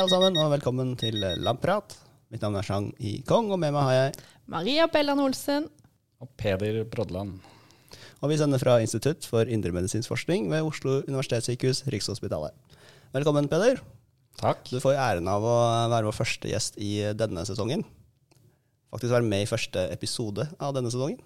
[0.00, 1.92] Hei alle sammen, og velkommen til Lamprat.
[2.32, 3.18] Mitt navn er Chang I.
[3.28, 4.14] Kong, og med meg har jeg
[4.48, 5.66] Maria Bellan Olsen.
[6.24, 7.34] Og Peder Brodland.
[8.24, 12.56] Og vi sender fra Institutt for indremedisinsk forskning ved Oslo universitetssykehus, Rikshospitalet.
[13.12, 13.82] Velkommen, Peder.
[14.40, 14.62] Takk.
[14.72, 15.58] Du får æren av å
[15.92, 17.84] være vår første gjest i denne sesongen.
[18.96, 21.20] Faktisk være med i første episode av denne sesongen.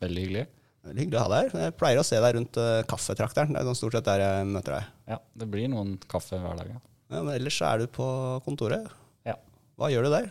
[0.00, 0.46] Veldig hyggelig.
[0.88, 1.68] Veldig hyggelig å ha deg her.
[1.68, 3.52] Jeg pleier å se deg rundt uh, kaffetrakteren.
[3.52, 4.90] Det er sånn stort sett der jeg møter deg.
[5.12, 6.72] Ja, det blir noen kaffe hver dag.
[6.72, 6.80] Ja.
[7.12, 8.06] Men ellers er du på
[8.46, 8.88] kontoret.
[9.26, 9.36] Ja.
[9.78, 10.30] Hva gjør du der?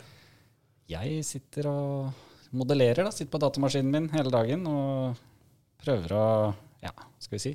[0.91, 3.13] Jeg sitter og modellerer, da.
[3.13, 5.21] Sitter på datamaskinen min hele dagen og
[5.83, 6.25] prøver å
[6.83, 7.51] Ja, skal vi si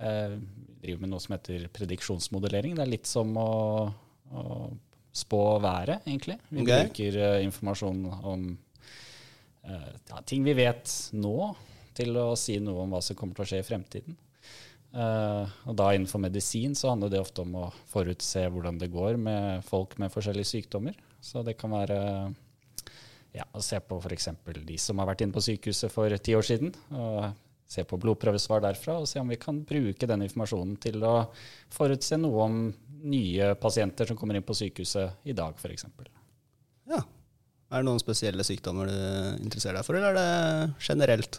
[0.00, 0.36] eh,
[0.80, 2.78] Driver med noe som heter prediksjonsmodellering.
[2.78, 3.50] Det er litt som å,
[4.32, 4.44] å
[5.12, 6.38] spå været, egentlig.
[6.48, 6.86] Vi okay.
[6.86, 8.46] bruker uh, informasjon om
[9.68, 11.34] uh, ja, ting vi vet nå,
[11.92, 14.16] til å si noe om hva som kommer til å skje i fremtiden.
[14.90, 19.18] Eh, og da innenfor medisin så handler det ofte om å forutse hvordan det går
[19.22, 20.96] med folk med forskjellige sykdommer.
[21.22, 22.00] Så det kan være
[23.36, 24.30] ja, å se på f.eks.
[24.66, 26.74] de som har vært inne på sykehuset for ti år siden.
[26.90, 27.30] og
[27.70, 31.28] Se på blodprøvesvar derfra og se om vi kan bruke den informasjonen til å
[31.70, 32.56] forutse noe om
[33.06, 35.86] nye pasienter som kommer inn på sykehuset i dag, f.eks.
[36.90, 37.04] Ja.
[37.70, 38.96] Er det noen spesielle sykdommer du
[39.44, 41.38] interesserer deg for, eller er det generelt?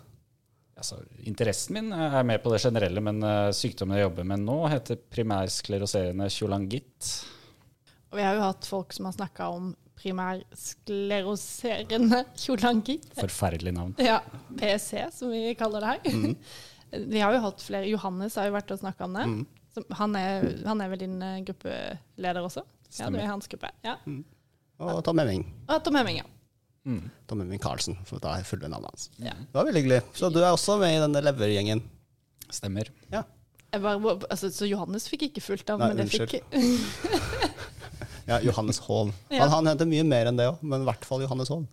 [0.82, 0.98] Altså,
[1.30, 4.96] interessen min er mer på det generelle, men eh, sykdommen jeg jobber med nå, heter
[5.14, 7.10] primærskleroserende kjolangitt.
[8.10, 9.66] Og vi har jo hatt folk som har snakka om
[10.02, 13.12] primærskleroserende kjolangitt.
[13.20, 13.94] Forferdelig navn.
[14.02, 14.20] Ja,
[14.58, 16.02] PC, som vi kaller det her.
[16.92, 17.88] Vi har jo hatt flere.
[17.88, 19.26] Johannes har jo vært og snakka om det.
[19.72, 22.66] Så han, er, han er vel din eh, gruppeleder også?
[22.90, 23.06] Stemmer.
[23.06, 23.70] Ja, du er hans gruppe.
[23.86, 23.96] Ja.
[24.84, 25.44] Og Tom Hemming.
[25.72, 26.26] Og Tom Hemming, ja.
[26.88, 27.10] Mm.
[27.30, 29.10] Tom Hemming Karlsen, for å ta fulle navnet hans.
[29.22, 29.36] Ja.
[29.38, 30.02] Det var veldig hyggelig.
[30.18, 31.84] Så du er også med i denne levergjengen?
[32.52, 32.90] Stemmer.
[33.14, 33.24] Ja.
[33.72, 36.42] Jeg bare, altså, så Johannes fikk ikke fullt av, Nei, men det fikk
[38.30, 39.14] ja Johannes Holm.
[39.32, 39.46] Ja.
[39.46, 41.70] Han, han heter mye mer enn det òg, men i hvert fall Johannes Holm.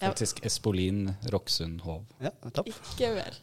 [0.00, 2.04] Faktisk Espolin Roksund Hov.
[2.24, 2.68] Ja, topp.
[2.68, 3.34] Ikke vel.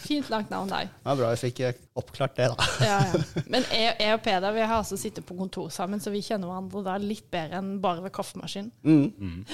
[0.00, 0.88] Fint langt navn, deg.
[0.88, 2.68] Det var bra vi fikk eh, oppklart det, da.
[2.80, 3.20] Ja, ja.
[3.52, 6.48] Men jeg, jeg og Peder vi har altså sittet på kontor sammen, så vi kjenner
[6.48, 8.72] hverandre da litt bedre enn bare ved kaffemaskinen.
[8.84, 9.44] Mm.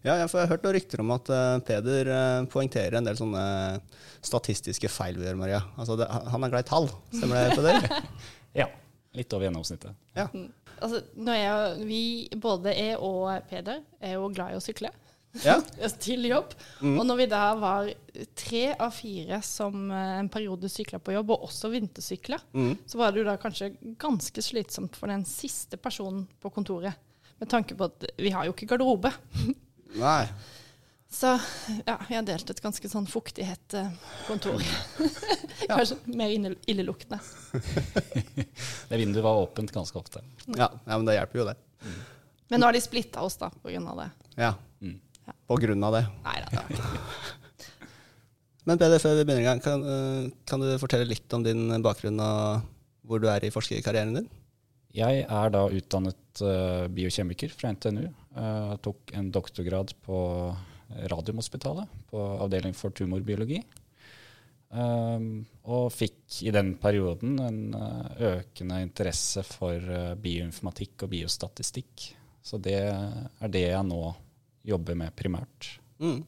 [0.00, 3.42] Ja, jeg har hørt noen rykter om at eh, Peder eh, poengterer en del sånne
[4.24, 5.58] statistiske feil vi gjør, Maria.
[5.76, 6.88] Altså, det, han er glad i tall.
[7.12, 8.08] Stemmer det, Peder?
[8.62, 8.64] Ja,
[9.14, 9.94] litt over gjennomsnittet.
[10.16, 10.24] Ja.
[10.80, 12.00] Altså, når jeg, vi,
[12.40, 14.90] både jeg og Peder er jo glad i å sykle
[15.44, 15.54] ja.
[16.02, 16.56] til jobb.
[16.82, 17.92] Og når vi da var
[18.40, 22.72] tre av fire som eh, en periode sykla på jobb, og også vintersykla, Mm.
[22.88, 23.68] så var det jo da kanskje
[24.00, 26.96] ganske slitsomt for den siste personen på kontoret.
[27.38, 29.12] Med tanke på at vi har jo ikke garderobe.
[29.98, 30.24] Nei.
[31.10, 31.32] Så
[31.86, 34.62] ja, jeg har delt et ganske sånn fuktighet-kontor.
[35.70, 36.30] Kanskje mer
[36.70, 37.18] illeluktende.
[38.90, 40.22] Det vinduet var åpent ganske ofte.
[40.46, 41.56] Ja, ja, men det hjelper jo, det.
[42.50, 44.08] Men nå har de splitta oss, da, på grunn av det.
[44.34, 44.54] Ja.
[44.82, 44.96] Mm.
[45.46, 46.02] På grunn av det.
[46.24, 46.64] Nei da.
[48.66, 51.70] Men Peder, før vi begynner i gang, kan, eh, kan du fortelle litt om din
[51.82, 52.66] bakgrunn og
[53.06, 54.28] hvor du er i forskerkarrieren din?
[54.96, 58.08] Jeg er da utdannet eh, biokjemiker fra NTNU.
[58.30, 60.18] Uh, tok en doktorgrad på
[60.90, 63.60] Radiumhospitalet, på avdeling for tumorbiologi.
[64.70, 72.04] Um, og fikk i den perioden en eh, økende interesse for eh, bioinformatikk og biostatistikk.
[72.42, 73.98] Så det er det jeg nå
[74.70, 75.72] jobber med primært.
[75.98, 76.22] Mm.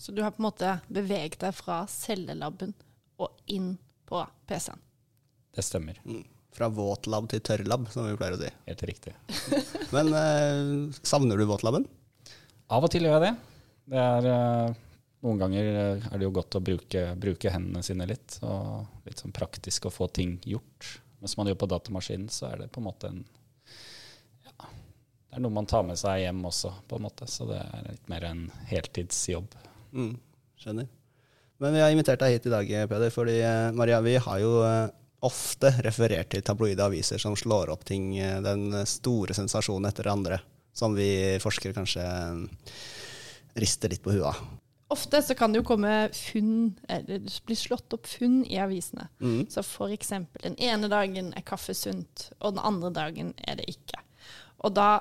[0.00, 2.72] Så du har på en måte beveget deg fra cellelaben
[3.20, 3.74] og inn
[4.08, 4.80] på PC-en.
[5.56, 6.00] Det stemmer.
[6.04, 6.24] Mm.
[6.56, 8.48] Fra våtlab til tørrlab, som vi pleier å si.
[8.64, 9.12] Helt riktig.
[9.94, 11.84] Men eh, savner du våtlaben?
[12.72, 13.32] Av og til gjør jeg det.
[13.92, 14.78] det er, eh,
[15.26, 18.38] noen ganger eh, er det jo godt å bruke, bruke hendene sine litt.
[18.46, 20.96] Og litt sånn praktisk å få ting gjort.
[21.20, 23.22] Mens man gjør på datamaskinen, så er det på en måte en
[24.46, 27.28] ja, Det er noe man tar med seg hjem også, på en måte.
[27.28, 29.60] Så det er litt mer en heltidsjobb.
[29.92, 30.14] Mm.
[30.60, 30.88] Skjønner.
[31.60, 34.56] Men vi har invitert deg hit i dag, Peder, fordi eh, Maria, vi har jo
[34.64, 34.88] eh,
[35.24, 40.12] ofte referert til tabloide aviser som slår opp ting, eh, den store sensasjonen etter det
[40.12, 40.38] andre,
[40.76, 42.76] som vi forskere kanskje eh,
[43.56, 44.44] rister litt på huet av.
[44.88, 49.08] Ofte så kan det jo komme funn, eller blir slått opp funn i avisene.
[49.18, 49.48] Mm.
[49.50, 53.66] Så for eksempel den ene dagen er kaffe sunt, og den andre dagen er det
[53.72, 53.98] ikke.
[54.62, 55.00] Og da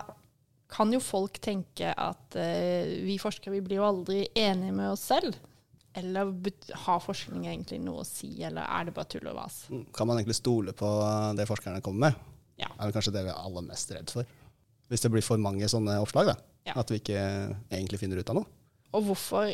[0.72, 5.06] kan jo folk tenke at eh, vi forskere vi blir jo aldri enige med oss
[5.12, 5.38] selv.
[5.96, 6.32] Eller
[6.86, 9.62] har forskning egentlig noe å si, eller er det bare tull og vas?
[9.72, 9.86] Mm.
[9.96, 10.90] Kan man egentlig stole på
[11.38, 12.26] det forskerne kommer med?
[12.56, 12.70] Ja.
[12.72, 14.28] er det kanskje det vi er aller mest redd for.
[14.92, 16.36] Hvis det blir for mange sånne oppslag, da.
[16.70, 16.76] Ja.
[16.80, 17.20] At vi ikke
[17.70, 18.52] egentlig finner ut av noe.
[18.96, 19.50] Og hvorfor,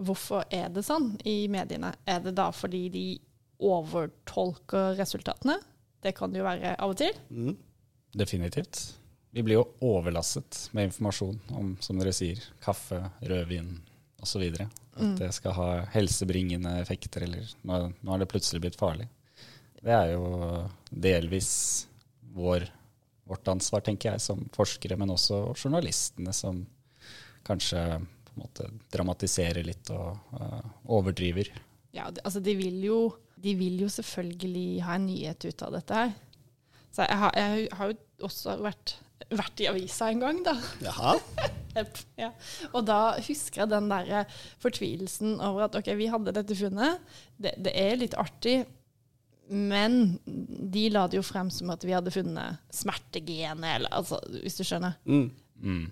[0.00, 1.94] hvorfor er det sånn i mediene?
[2.04, 3.06] Er det da fordi de
[3.62, 5.58] overtolker resultatene?
[6.02, 7.14] Det kan det jo være av og til.
[7.30, 7.54] Mm.
[8.18, 8.98] Definitivt.
[9.32, 13.78] vi blir jo overlastet med informasjon om, som dere sier, kaffe, rødvin
[14.22, 14.44] osv.
[14.92, 19.08] At det skal ha helsebringende effekter, eller nå, nå er det plutselig blitt farlig.
[19.82, 20.26] Det er jo
[20.90, 21.52] delvis
[22.32, 22.68] vår,
[23.28, 26.62] vårt ansvar, tenker jeg, som forskere, men også journalistene, som
[27.46, 27.82] kanskje
[28.32, 31.50] på en måte dramatiserer litt og uh, overdriver.
[31.92, 33.00] Ja, altså de vil, jo,
[33.36, 36.14] de vil jo selvfølgelig ha en nyhet ut av dette her.
[36.92, 37.98] Så jeg har, jeg har jo
[38.28, 38.94] også vært,
[39.30, 40.56] vært i avisa en gang, da.
[40.84, 41.18] Jaha.
[42.20, 42.26] Ja.
[42.76, 44.26] Og da husker jeg den der
[44.60, 47.00] fortvilelsen over at OK, vi hadde dette funnet.
[47.40, 48.58] Det, det er litt artig,
[49.48, 54.60] men de la det jo frem som at vi hadde funnet smertegenet, eller altså, hvis
[54.60, 54.98] du skjønner.
[55.08, 55.26] Mm.
[55.62, 55.82] Mm.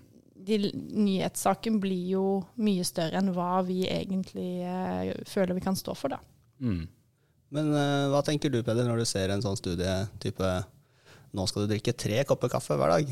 [0.41, 2.25] De, nyhetssaken blir jo
[2.61, 6.21] mye større enn hva vi egentlig eh, føler vi kan stå for, da.
[6.61, 6.85] Mm.
[7.57, 10.53] Men eh, hva tenker du, Peder, når du ser en sånn studie type
[11.37, 13.11] nå skal du drikke tre kopper kaffe hver dag?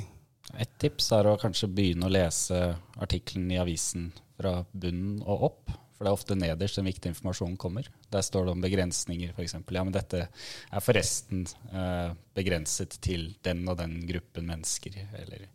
[0.60, 2.58] Et tips er å kanskje begynne å lese
[3.00, 5.76] artikkelen i avisen fra bunnen og opp.
[6.00, 7.90] For det er ofte nederst den viktige informasjonen kommer.
[8.08, 9.58] Der står det om begrensninger, f.eks.
[9.60, 11.44] Ja, men dette er forresten
[11.76, 14.96] eh, begrenset til den og den gruppen mennesker.
[15.20, 15.50] Eller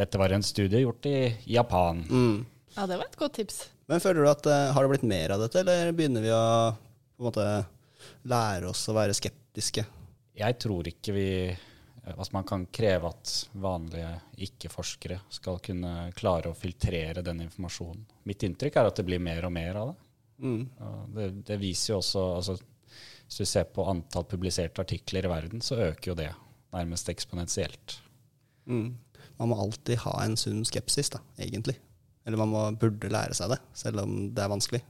[0.00, 1.18] dette var en studie gjort i
[1.52, 2.00] Japan.
[2.08, 2.38] Mm.
[2.72, 3.66] Ja, det var et godt tips.
[3.92, 6.46] Men føler du at eh, har det blitt mer av dette, eller begynner vi å
[6.72, 7.46] på en måte
[8.32, 9.84] lære oss å være skeptiske?
[10.40, 11.28] Jeg tror ikke vi
[12.02, 13.32] Altså man kan kreve at
[13.62, 14.10] vanlige
[14.42, 18.02] ikke-forskere skal kunne klare å filtrere den informasjonen.
[18.26, 20.08] Mitt inntrykk er at det blir mer og mer av det.
[20.42, 20.62] Mm.
[21.14, 22.56] Det, det viser jo også altså,
[23.28, 26.32] Hvis du ser på antall publiserte artikler i verden, så øker jo det
[26.74, 28.00] nærmest eksponentielt.
[28.66, 28.96] Mm.
[29.38, 31.78] Man må alltid ha en sunn skepsis, da, egentlig.
[32.26, 34.82] Eller man må, burde lære seg det, selv om det er vanskelig.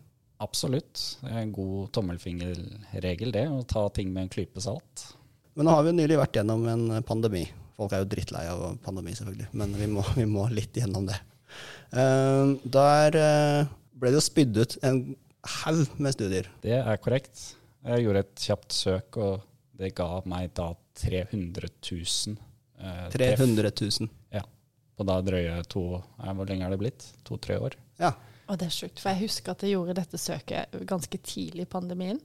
[0.42, 1.00] Absolutt.
[1.22, 3.46] Det er en god tommelfingerregel, det.
[3.52, 5.12] Å ta ting med en klype salt.
[5.56, 7.44] Men nå har vi jo nylig vært gjennom en pandemi.
[7.76, 11.18] Folk er jo drittlei av pandemi, selvfølgelig, men vi må, vi må litt gjennom det.
[11.92, 15.02] Uh, der uh, ble det jo spydd ut en
[15.62, 16.48] haug med studier.
[16.64, 17.50] Det er korrekt.
[17.82, 19.42] Jeg gjorde et kjapt søk, og
[19.80, 20.70] det ga meg da
[21.02, 22.40] 300 000
[22.82, 24.08] Uh, 300 000.
[24.30, 24.42] Ja.
[24.96, 27.04] På da drøye to eh, Hvor lenge er det blitt?
[27.22, 27.76] To-tre år?
[28.00, 28.10] Ja.
[28.50, 31.70] Og det er sjukt, for jeg husker at jeg gjorde dette søket ganske tidlig i
[31.70, 32.18] pandemien.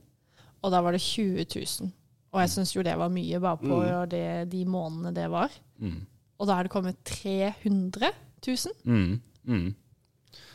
[0.66, 1.92] Og da var det 20 000.
[2.32, 4.08] Og jeg syns jo det var mye, bare på Mm.
[4.12, 5.50] det, de månedene det var.
[5.80, 6.00] Mm.
[6.38, 8.10] Og da er det kommet 300
[8.46, 8.74] 000.
[8.84, 9.20] Mm.
[9.48, 9.74] Mm.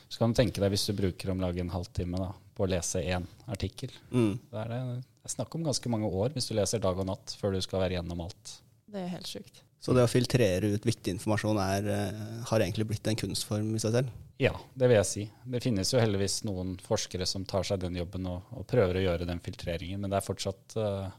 [0.09, 2.69] Så kan du tenke deg hvis du bruker om lag en halvtime da, på å
[2.69, 3.89] lese én artikkel.
[4.13, 4.35] Mm.
[4.51, 7.07] Da er det, det er snakk om ganske mange år hvis du leser dag og
[7.09, 8.59] natt før du skal være gjennom alt.
[8.93, 9.63] Det er helt sjukt.
[9.83, 13.81] Så det å filtrere ut viktig informasjon er, eh, har egentlig blitt en kunstform i
[13.83, 14.13] seg selv.
[14.39, 15.23] Ja, det vil jeg si.
[15.43, 19.03] Det finnes jo heldigvis noen forskere som tar seg den jobben og, og prøver å
[19.03, 21.09] gjøre den filtreringen, men det er fortsatt eh,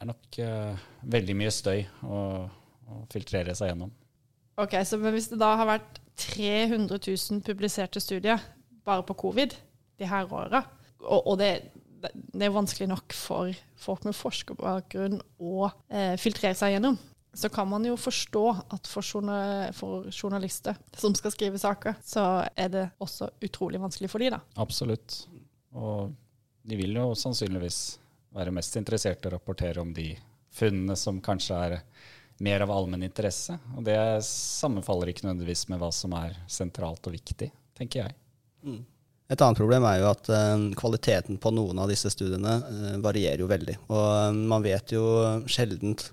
[0.00, 2.18] det er nok uh, veldig mye støy å,
[2.48, 3.90] å filtrere seg gjennom.
[4.60, 8.40] Ok, så men Hvis det da har vært 300 000 publiserte studier
[8.88, 9.52] bare på covid
[10.00, 10.62] de her åra,
[11.04, 11.50] og, og det,
[12.00, 16.96] det er vanskelig nok for folk med forskerbakgrunn å eh, filtrere seg gjennom,
[17.36, 22.46] så kan man jo forstå at for, journal for journalister som skal skrive saker, så
[22.56, 24.40] er det også utrolig vanskelig for de da.
[24.64, 25.26] Absolutt.
[25.76, 26.08] Og
[26.64, 28.00] de vil jo sannsynligvis
[28.36, 30.12] være mest interessert i å rapportere om de
[30.54, 31.76] funnene som kanskje er
[32.40, 33.56] mer av allmenn interesse.
[33.76, 38.16] Og det sammenfaller ikke nødvendigvis med hva som er sentralt og viktig, tenker jeg.
[38.64, 38.80] Mm.
[39.30, 43.44] Et annet problem er jo at eh, kvaliteten på noen av disse studiene eh, varierer
[43.44, 43.76] jo veldig.
[43.86, 45.04] Og eh, man vet jo
[45.46, 46.08] sjeldent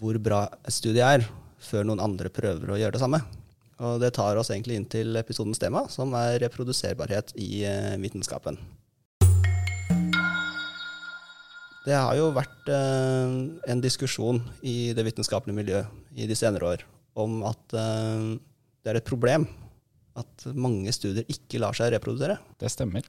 [0.00, 1.26] hvor bra et studie er,
[1.62, 3.20] før noen andre prøver å gjøre det samme.
[3.84, 7.60] Og det tar oss egentlig inn til episodens tema, som er reproduserbarhet i
[8.00, 8.56] vitenskapen.
[11.86, 13.34] Det har jo vært eh,
[13.70, 16.82] en diskusjon i det vitenskapelige miljøet i de senere år
[17.22, 18.32] om at eh,
[18.82, 19.46] det er et problem
[20.18, 22.40] at mange studier ikke lar seg reprodusere.
[22.58, 23.06] Det stemmer.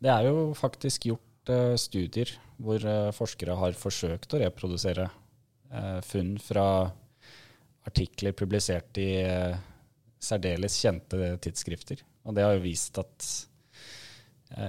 [0.00, 5.08] Det er jo faktisk gjort eh, studier hvor eh, forskere har forsøkt å reprodusere
[5.72, 6.66] eh, funn fra
[7.84, 9.56] artikler publisert i eh,
[10.24, 12.00] særdeles kjente tidsskrifter.
[12.24, 13.28] Og det har jo vist at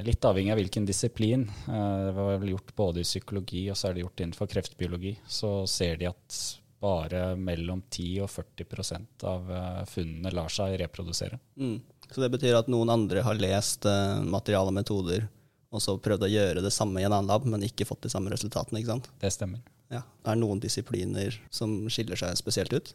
[0.06, 1.44] Litt avhengig av hvilken disiplin.
[1.68, 5.16] eh, Det var vel gjort både i psykologi og så er det gjort innenfor kreftbiologi.
[5.28, 6.38] Så ser de at
[6.82, 11.40] bare mellom 10 og 40 av eh, funnene lar seg reprodusere.
[11.58, 11.80] Mm.
[12.10, 15.28] Så det betyr at noen andre har lest eh, materiale og metoder,
[15.74, 18.12] og så prøvd å gjøre det samme i en annen lab, men ikke fått de
[18.14, 18.80] samme resultatene.
[18.80, 19.10] ikke sant?
[19.22, 19.64] Det stemmer.
[19.92, 20.04] Ja.
[20.24, 22.94] Det er noen disipliner som skiller seg spesielt ut.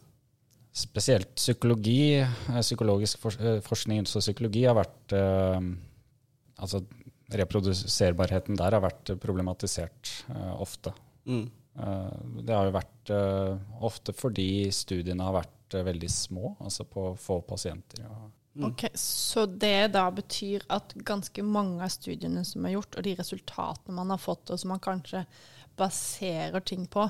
[0.71, 5.59] Spesielt psykologi, eh, psykologisk eh, forskning innenfor psykologi har vært eh,
[6.61, 6.83] Altså
[7.31, 10.93] reproduserbarheten der har vært problematisert uh, ofte.
[11.25, 11.47] Mm.
[11.79, 17.13] Uh, det har jo vært uh, ofte fordi studiene har vært veldig små, altså på
[17.19, 18.03] få pasienter.
[18.03, 18.17] Ja.
[18.67, 23.15] Ok, Så det da betyr at ganske mange av studiene som er gjort, og de
[23.15, 25.23] resultatene man har fått, og som man kanskje
[25.79, 27.05] baserer ting på,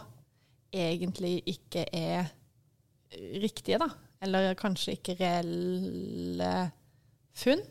[0.72, 2.30] egentlig ikke er
[3.42, 3.90] riktige, da?
[4.22, 6.54] Eller kanskje ikke reelle
[7.34, 7.66] funn?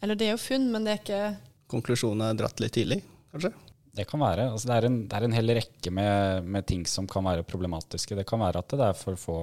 [0.00, 1.22] Eller det er jo funn, men det er ikke
[1.70, 2.98] Konklusjonen er dratt litt tidlig,
[3.30, 3.52] kanskje?
[3.94, 4.48] Det kan være.
[4.52, 7.46] Altså det, er en, det er en hel rekke med, med, ting som kan være
[7.46, 8.16] problematiske.
[8.18, 9.38] Det kan være at det er for få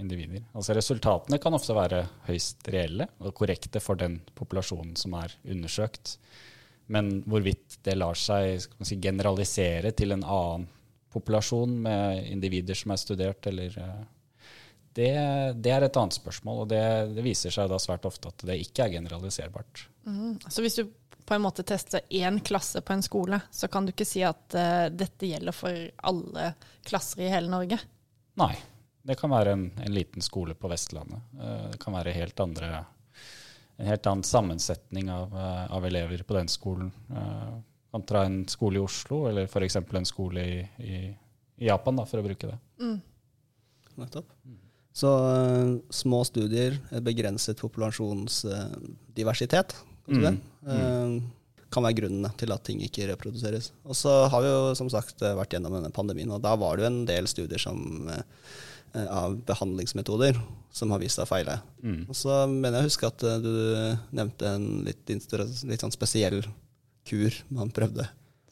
[0.00, 0.44] individer.
[0.56, 6.16] Altså Resultatene kan ofte være høyst reelle og korrekte for den populasjonen som er undersøkt.
[6.92, 10.68] Men hvorvidt det lar seg si, generalisere til en annen
[11.10, 14.00] populasjon med individer som er studert, eller eh,
[14.96, 15.12] det,
[15.62, 16.64] det er et annet spørsmål.
[16.64, 16.82] Og det,
[17.14, 19.84] det, viser seg da svært ofte at det ikke er generaliserbart.
[20.08, 20.40] Mm.
[20.48, 20.88] Så hvis du
[21.30, 24.56] på en måte tester én klasse på en skole, så kan du ikke si at
[24.58, 26.52] uh, dette gjelder for alle
[26.86, 27.78] klasser i hele Norge?
[28.40, 28.54] Nei.
[29.06, 31.22] Det kan være en, en liten skole på Vestlandet.
[31.38, 32.82] Uh, det kan være helt andre,
[33.78, 36.90] en helt annen sammensetning av, uh, av elever på den skolen.
[37.90, 39.76] kontra en skole i Oslo, eller f.eks.
[39.76, 40.96] en skole i, i,
[41.56, 42.58] i, Japan, da, for å bruke det.
[42.82, 42.98] Mm.
[44.02, 44.34] Nettopp.
[44.96, 45.10] Så
[45.94, 46.72] små studier,
[47.04, 49.70] begrenset populasjonsdiversitet,
[50.10, 50.42] Mm.
[50.66, 51.22] Uh,
[51.70, 53.70] kan være grunnene til at ting ikke reproduseres.
[53.86, 56.82] Og så har vi jo som sagt vært gjennom denne pandemien, og da var det
[56.82, 58.10] jo en del studier som,
[59.04, 60.34] av behandlingsmetoder
[60.74, 61.60] som har vist seg å feile.
[61.82, 62.10] Mm.
[62.10, 63.54] Og så mener jeg å huske at du
[64.18, 66.42] nevnte en litt, litt sånn spesiell
[67.06, 68.08] kur man prøvde.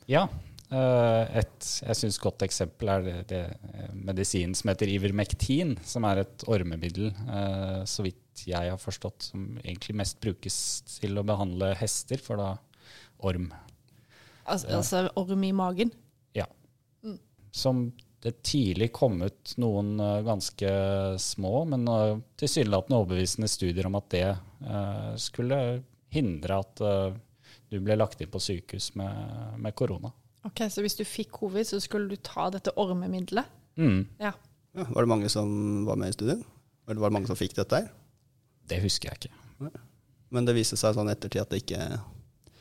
[0.06, 0.28] Ja.
[0.68, 3.42] Et jeg synes godt eksempel er det, det
[3.96, 7.08] medisinen som heter Ivermektin, som er et ormemiddel,
[7.88, 10.58] så vidt jeg har forstått, som egentlig mest brukes
[10.98, 12.50] til å behandle hester, for da
[13.24, 13.48] orm.
[14.44, 15.94] Altså, altså orm i magen?
[16.36, 16.44] Ja.
[17.00, 17.16] Mm.
[17.48, 17.88] Som
[18.20, 19.96] det tidlig kom ut noen
[20.26, 20.70] ganske
[21.22, 21.88] små, men
[22.36, 24.28] tilsynelatende overbevisende studier om at det
[25.22, 25.62] skulle
[26.12, 26.84] hindre at
[27.68, 29.14] du ble lagt inn på sykehus med,
[29.60, 30.10] med, korona.
[30.48, 33.48] Ok, Så hvis du fikk covid, så skulle du ta dette ormemiddelet?
[33.78, 34.06] Mm.
[34.18, 34.32] Ja.
[34.74, 34.86] ja.
[34.88, 36.44] Var det mange som var med i studien?
[36.88, 37.90] Eller var det mange som fikk dette her?
[38.68, 39.72] Det husker jeg ikke.
[40.34, 41.84] Men det viste seg sånn ettertid at det ikke,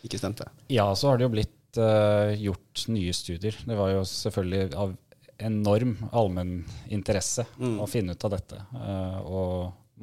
[0.07, 0.47] ikke stemte?
[0.71, 3.57] Ja, så har det jo blitt uh, gjort nye studier.
[3.67, 4.95] Det var jo selvfølgelig av
[5.37, 7.75] enorm allmenninteresse mm.
[7.83, 8.61] å finne ut av dette.
[8.73, 9.51] Uh, og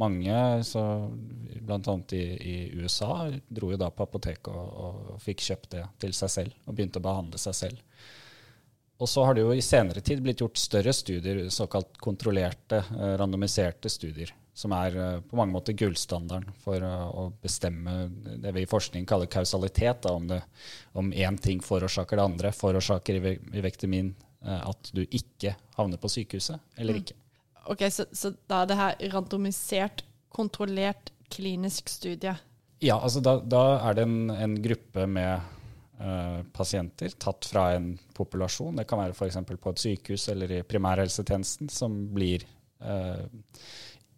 [0.01, 0.83] mange, så
[1.65, 1.95] bl.a.
[2.13, 2.23] I,
[2.53, 6.69] i USA, dro jo da på apoteket og, og, fikk kjøpt det til seg selv
[6.69, 7.83] og begynte å behandle seg selv.
[9.03, 13.15] Og så har det jo i senere tid blitt gjort større studier, såkalt kontrollerte, uh,
[13.19, 18.07] randomiserte studier som er eh, på mange måter gullstandarden for eh, å bestemme
[18.43, 20.05] det vi i forskning kaller kausalitet.
[20.07, 20.41] Da, om, det,
[20.95, 22.55] om én ting forårsaker det andre.
[22.55, 24.15] Forårsaker i vektemin
[24.47, 27.03] eh, at du ikke havner på sykehuset, eller mm.
[27.03, 27.19] ikke.
[27.71, 30.05] Ok, Så, så da er det her randomisert,
[30.35, 32.35] kontrollert klinisk studie?
[32.85, 35.41] Ja, altså da, da er det en, en gruppe med
[36.01, 38.77] uh, pasienter tatt fra en populasjon.
[38.77, 39.41] Det kan være f.eks.
[39.49, 42.45] på et sykehus eller i primærhelsetjenesten, som blir
[42.85, 43.25] uh,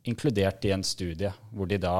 [0.06, 1.98] inkludert i en studie hvor de da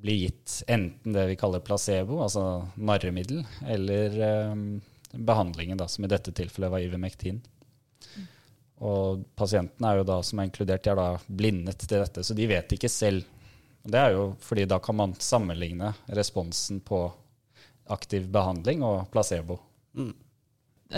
[0.00, 4.16] blir gitt enten det vi kaller placebo, altså narremiddel, eller
[4.52, 4.64] um,
[5.16, 7.40] behandlingen, da, som i dette tilfellet var Ivermectin.
[8.84, 12.36] Og pasientene er jo da, som er inkludert, de er da blindet til dette, så
[12.36, 13.24] de vet ikke selv.
[13.86, 17.06] Det er jo fordi da kan man sammenligne responsen på
[17.94, 19.60] aktiv behandling og placebo.
[19.96, 20.12] Mm.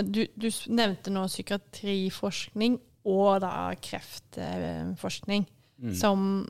[0.09, 5.47] Du, du, nevnte nå psykiatriforskning og da kreftforskning
[5.83, 5.95] mm.
[5.95, 6.47] som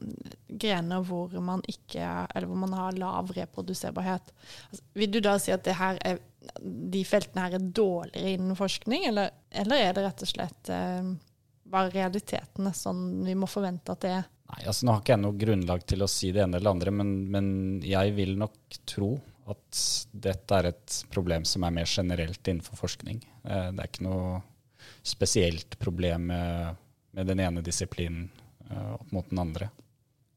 [0.49, 4.32] grener hvor man, ikke, hvor man har lav reproduserbarhet.
[4.70, 6.20] Altså, vil du da si at er,
[6.62, 11.14] de feltene her er dårligere innen forskning, eller, eller er det rett og slett eh,
[11.68, 14.28] bare realitetene sånn vi må forvente at det er?
[14.49, 16.94] Nei, altså Nå har ikke jeg noe grunnlag til å si det ene eller andre,
[17.00, 17.50] men, men
[17.85, 19.12] jeg vil nok tro
[19.49, 19.80] at
[20.12, 23.20] dette er et problem som er mer generelt innenfor forskning.
[23.44, 24.38] Eh, det er ikke noe
[25.04, 26.80] spesielt problem med,
[27.16, 28.28] med den ene disiplinen
[28.70, 29.70] opp mot den andre.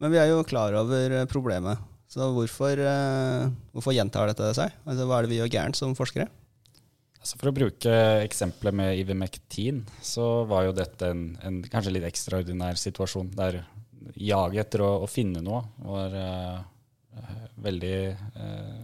[0.01, 1.81] Men vi er jo klar over eh, problemet.
[2.11, 4.73] Så hvorfor, eh, hvorfor gjentar dette seg?
[4.83, 6.25] Altså, hva er det vi gjør gærent som forskere?
[7.21, 7.93] Altså for å bruke
[8.25, 13.59] eksempelet med Ivermectin, så var jo dette en, en kanskje litt ekstraordinær situasjon der
[14.17, 16.63] jaget etter å, å, finne noe var uh,
[17.61, 17.99] veldig
[18.41, 18.79] uh,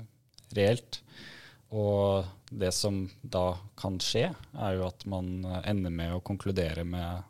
[0.54, 1.00] reelt.
[1.74, 7.26] Og det som da kan skje, er jo at man ender med å konkludere med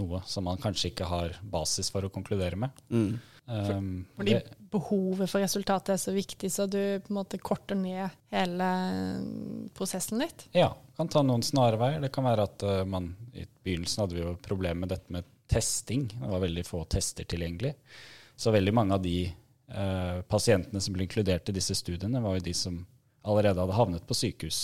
[0.00, 2.84] noe som man kanskje ikke har basis for å konkludere med.
[2.90, 3.14] Mm.
[3.44, 4.38] Um, Fordi
[4.72, 8.70] behovet for resultatet er så viktig, så du på en måte korter ned hele
[9.76, 10.46] prosessen litt?
[10.56, 12.00] Ja, kan ta noen snarveier.
[12.00, 15.28] Det kan være at uh, man i begynnelsen hadde vi jo problemer med dette med
[15.50, 16.08] testing.
[16.14, 17.74] Det var veldig få tester tilgjengelig.
[18.36, 22.48] Så veldig mange av de uh, pasientene som ble inkludert i disse studiene, var jo
[22.48, 22.80] de som
[23.24, 24.60] allerede hadde havnet på sykehus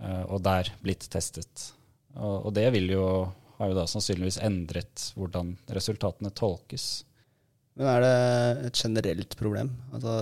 [0.00, 1.70] eh, og der blitt testet.
[2.16, 3.04] Og, og det vil jo,
[3.60, 6.88] har jo da sannsynligvis endret hvordan resultatene tolkes.
[7.78, 9.70] Men er det et generelt problem?
[9.94, 10.14] Altså,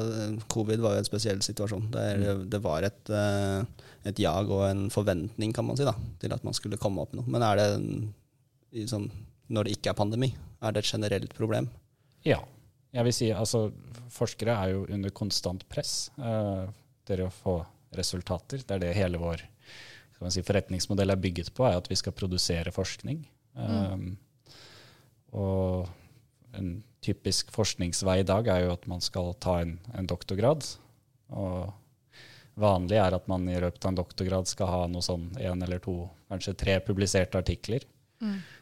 [0.51, 1.89] Covid var jo en spesiell situasjon.
[1.95, 6.35] Der det var et, eh, et jag og en forventning kan man si, da, til
[6.35, 7.33] at man skulle komme opp med noe.
[7.35, 9.09] Men er det, sånn,
[9.49, 11.71] når det ikke er pandemi, er det et generelt problem?
[12.27, 12.43] Ja.
[12.95, 13.67] Jeg vil si altså
[14.09, 16.65] forskere er jo under konstant press eh,
[17.07, 17.59] til å få
[17.97, 18.63] resultater.
[18.65, 19.43] Det er det hele vår
[20.33, 23.23] si, forretningsmodell er bygget på, er at vi skal produsere forskning.
[23.59, 24.17] Um,
[25.37, 25.89] og
[26.59, 30.67] en typisk forskningsvei i dag er jo at man skal ta en, en doktorgrad.
[31.31, 31.71] Og
[32.59, 35.83] vanlig er at man i løpet av en doktorgrad skal ha noe sånn én eller
[35.85, 36.01] to,
[36.33, 37.87] kanskje tre publiserte artikler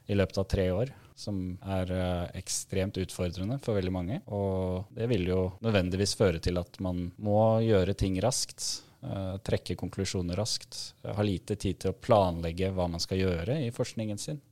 [0.07, 0.93] i løpet av tre år.
[1.17, 4.19] Som er eh, ekstremt utfordrende for veldig mange.
[4.29, 8.67] Og det vil jo nødvendigvis føre til at man må gjøre ting raskt.
[9.07, 10.79] Eh, trekke konklusjoner raskt.
[11.07, 14.43] Ha lite tid til å planlegge hva man skal gjøre i forskningen sin.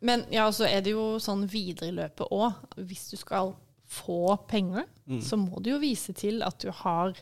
[0.00, 2.62] Men ja, så er det jo sånn videre i løpet òg.
[2.88, 3.52] Hvis du skal
[3.90, 4.86] få penger,
[5.20, 7.16] så må du jo vise til at du har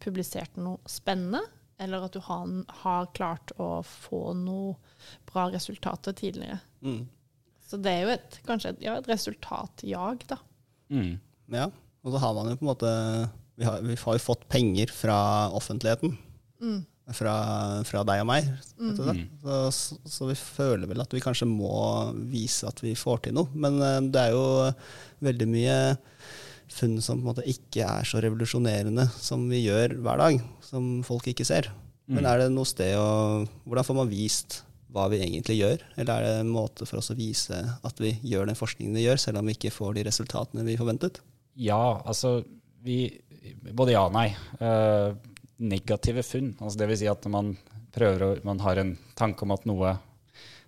[0.00, 1.42] publisert noe spennende,
[1.78, 2.48] eller at du har,
[2.80, 4.72] har klart å få noe
[5.28, 6.58] bra resultater tidligere.
[6.80, 7.04] Mm.
[7.68, 10.40] Så det er jo et, kanskje et, ja, et resultatjag, da.
[10.94, 11.14] Mm.
[11.52, 11.68] Ja,
[12.04, 12.92] og så har man jo på en måte
[13.54, 15.16] Vi har, vi har jo fått penger fra
[15.54, 16.16] offentligheten.
[17.14, 17.34] Fra,
[17.84, 18.46] fra deg og meg.
[18.80, 19.14] Vet du det?
[19.74, 21.74] Så, så, vi føler vel at vi kanskje må
[22.32, 23.52] vise at vi får til noe.
[23.52, 24.46] Men eh, det er jo
[25.26, 25.78] veldig mye
[26.74, 30.40] funn som på en måte ikke er så revolusjonerende som vi gjør hver dag.
[30.64, 31.68] Som folk ikke ser.
[32.10, 34.62] Men er det noe sted å Hvordan får man vist
[34.94, 35.84] hva vi egentlig gjør?
[35.96, 39.06] Eller er det en måte for oss å vise at vi gjør den forskningen vi
[39.08, 41.18] gjør, selv om vi ikke får de resultatene vi forventet?
[41.58, 42.38] Ja, altså
[42.84, 43.08] vi
[43.72, 44.28] Både ja og nei.
[44.60, 45.14] Uh,
[45.62, 46.52] negative funn.
[46.58, 47.54] Altså det vil si at man
[47.94, 49.92] prøver å Man har en tanke om at noe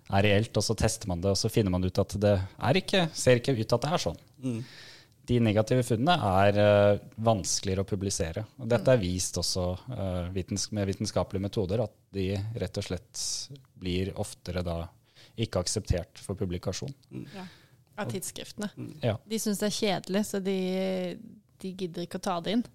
[0.07, 2.79] er reelt, og så tester man det, og så finner man ut at det er
[2.79, 4.21] ikke, ser ikke ut til at det er sånn.
[5.27, 8.45] De negative funnene er uh, vanskeligere å publisere.
[8.61, 13.23] Og dette er vist også uh, vitens med vitenskapelige metoder, at de rett og slett
[13.75, 14.85] blir oftere da
[15.37, 16.95] ikke akseptert for publikasjon.
[17.35, 17.43] Ja.
[17.97, 18.69] Av tidsskriftene.
[19.03, 19.17] Ja.
[19.25, 20.57] De syns det er kjedelig, så de,
[21.61, 22.65] de gidder ikke å ta det inn.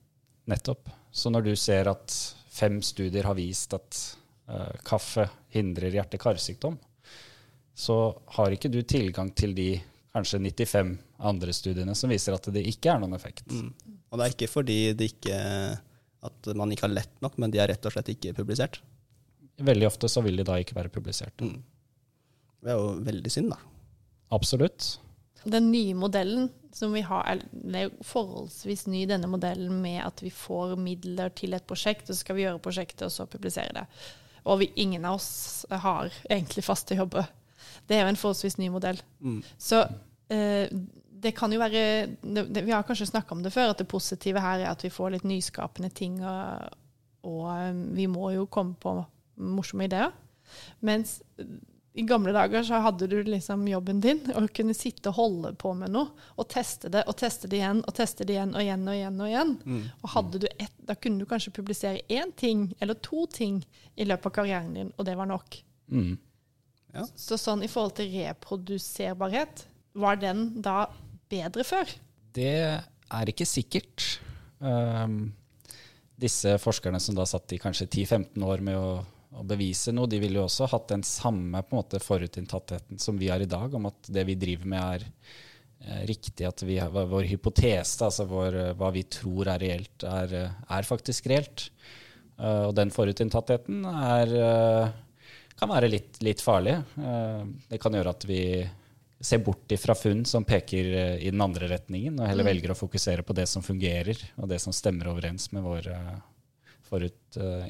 [0.50, 0.90] Nettopp.
[1.12, 2.14] Så når du ser at
[2.52, 4.00] fem studier har vist at
[4.50, 6.78] uh, kaffe hindrer hjerte-karsykdom,
[7.74, 7.96] så
[8.36, 9.70] har ikke du tilgang til de
[10.12, 10.92] kanskje 95
[11.24, 13.46] andre studiene som viser at det ikke er noen effekt.
[13.48, 15.36] Og det er ikke fordi det ikke,
[16.28, 18.82] at man ikke har lett nok, men de er rett og slett ikke publisert.
[19.62, 21.40] Veldig ofte så vil de da ikke være publisert.
[22.62, 23.58] Det er jo veldig synd, da.
[24.32, 24.94] Absolutt.
[25.44, 30.22] Den nye modellen som vi har, det er jo forholdsvis ny, denne modellen med at
[30.24, 33.74] vi får midler til et prosjekt, og så skal vi gjøre prosjektet, og så publisere
[33.76, 33.84] det.
[34.48, 37.28] Og vi, ingen av oss har egentlig faste jobber.
[37.86, 38.98] Det er jo en forholdsvis ny modell.
[39.60, 39.82] Så
[40.32, 40.72] eh,
[41.22, 41.82] det kan jo være
[42.22, 44.82] det, det, Vi har kanskje snakka om det før, at det positive her er at
[44.84, 46.72] vi får litt nyskapende ting, og,
[47.28, 48.96] og eh, vi må jo komme på
[49.36, 50.10] morsomme ideer.
[50.80, 51.20] Mens
[51.94, 55.74] i gamle dager så hadde du liksom jobben din og kunne sitte og holde på
[55.76, 58.86] med noe og teste det og teste det igjen og teste det igjen og igjen
[58.88, 59.20] og igjen.
[59.20, 59.52] Og igjen.
[60.00, 63.60] Og hadde du et, da kunne du kanskje publisere én ting eller to ting
[63.92, 65.58] i løpet av karrieren din, og det var nok.
[65.92, 66.16] Mm.
[66.96, 67.04] Ja.
[67.16, 70.86] Så sånn i forhold til reproduserbarhet, var den da
[71.32, 71.92] bedre før?
[72.32, 74.06] Det er ikke sikkert.
[74.64, 75.34] Um,
[76.16, 79.02] disse forskerne som da satt i kanskje 10-15 år med å,
[79.38, 83.18] å bevise noe, de ville jo også hatt den samme på en måte forutinntattheten som
[83.20, 85.06] vi har i dag, om at det vi driver med er
[85.86, 90.36] eh, riktig, at vi, vår hypotese, altså vår, eh, hva vi tror er reelt, er,
[90.42, 91.70] eh, er faktisk reelt.
[92.42, 96.78] Uh, og den forutinntattheten er, uh, kan være litt, litt farlig.
[96.96, 98.42] Uh, det kan gjøre at vi
[99.22, 100.88] ser bort ifra funn som peker
[101.22, 104.58] i den andre retningen, og heller velger å fokusere på det som fungerer, og det
[104.64, 105.86] som stemmer overens med vår
[106.92, 107.64] uh,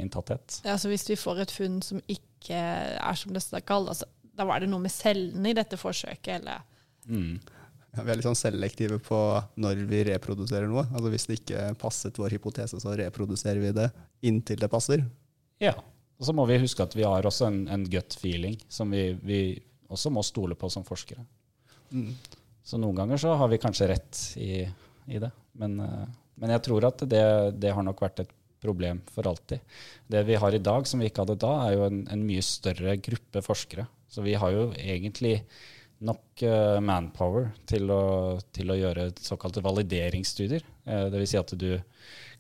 [0.67, 4.47] Ja, så Hvis vi får et funn som ikke er som det skal, altså, da
[4.49, 6.69] var det noe med cellene i dette forsøket, eller
[7.03, 7.41] Mm.
[7.93, 9.17] Ja, vi er litt sånn selektive på
[9.61, 10.87] når vi reproduserer noe.
[10.95, 13.89] Altså Hvis det ikke passet vår hypotese, så reproduserer vi det
[14.25, 15.03] inntil det passer.
[15.61, 15.75] Ja.
[16.19, 19.11] Og så må vi huske at vi har også en, en gut feeling som vi,
[19.27, 19.41] vi
[19.93, 21.25] også må stole på som forskere.
[22.63, 24.63] Så noen ganger så har vi kanskje rett i,
[25.11, 25.33] i det.
[25.59, 26.07] Men, eh,
[26.41, 27.25] men jeg tror at det,
[27.61, 29.61] det har nok vært et problem for alltid.
[30.07, 32.45] Det vi har i dag som vi ikke hadde da, er jo en, en mye
[32.47, 33.87] større gruppe forskere.
[34.13, 35.41] Så vi har jo egentlig
[36.03, 38.03] nok uh, manpower til å,
[38.55, 40.65] til å gjøre såkalte valideringsstudier.
[40.87, 41.33] Uh, Dvs.
[41.33, 41.71] Si at du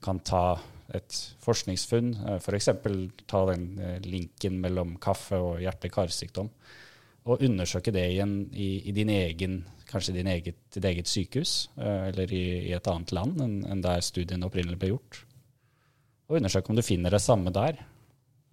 [0.02, 0.58] kan ta
[0.92, 2.70] et forskningsfunn, uh, f.eks.
[3.30, 6.50] ta den uh, linken mellom kaffe og hjerte-karsykdom,
[7.22, 12.32] og undersøke det i, i, i din egen, kanskje din eget, ditt eget sykehus, eller
[12.34, 15.20] i, i, et annet land enn, enn der studien opprinnelig ble gjort.
[16.32, 17.76] Og undersøke om du finner det samme der,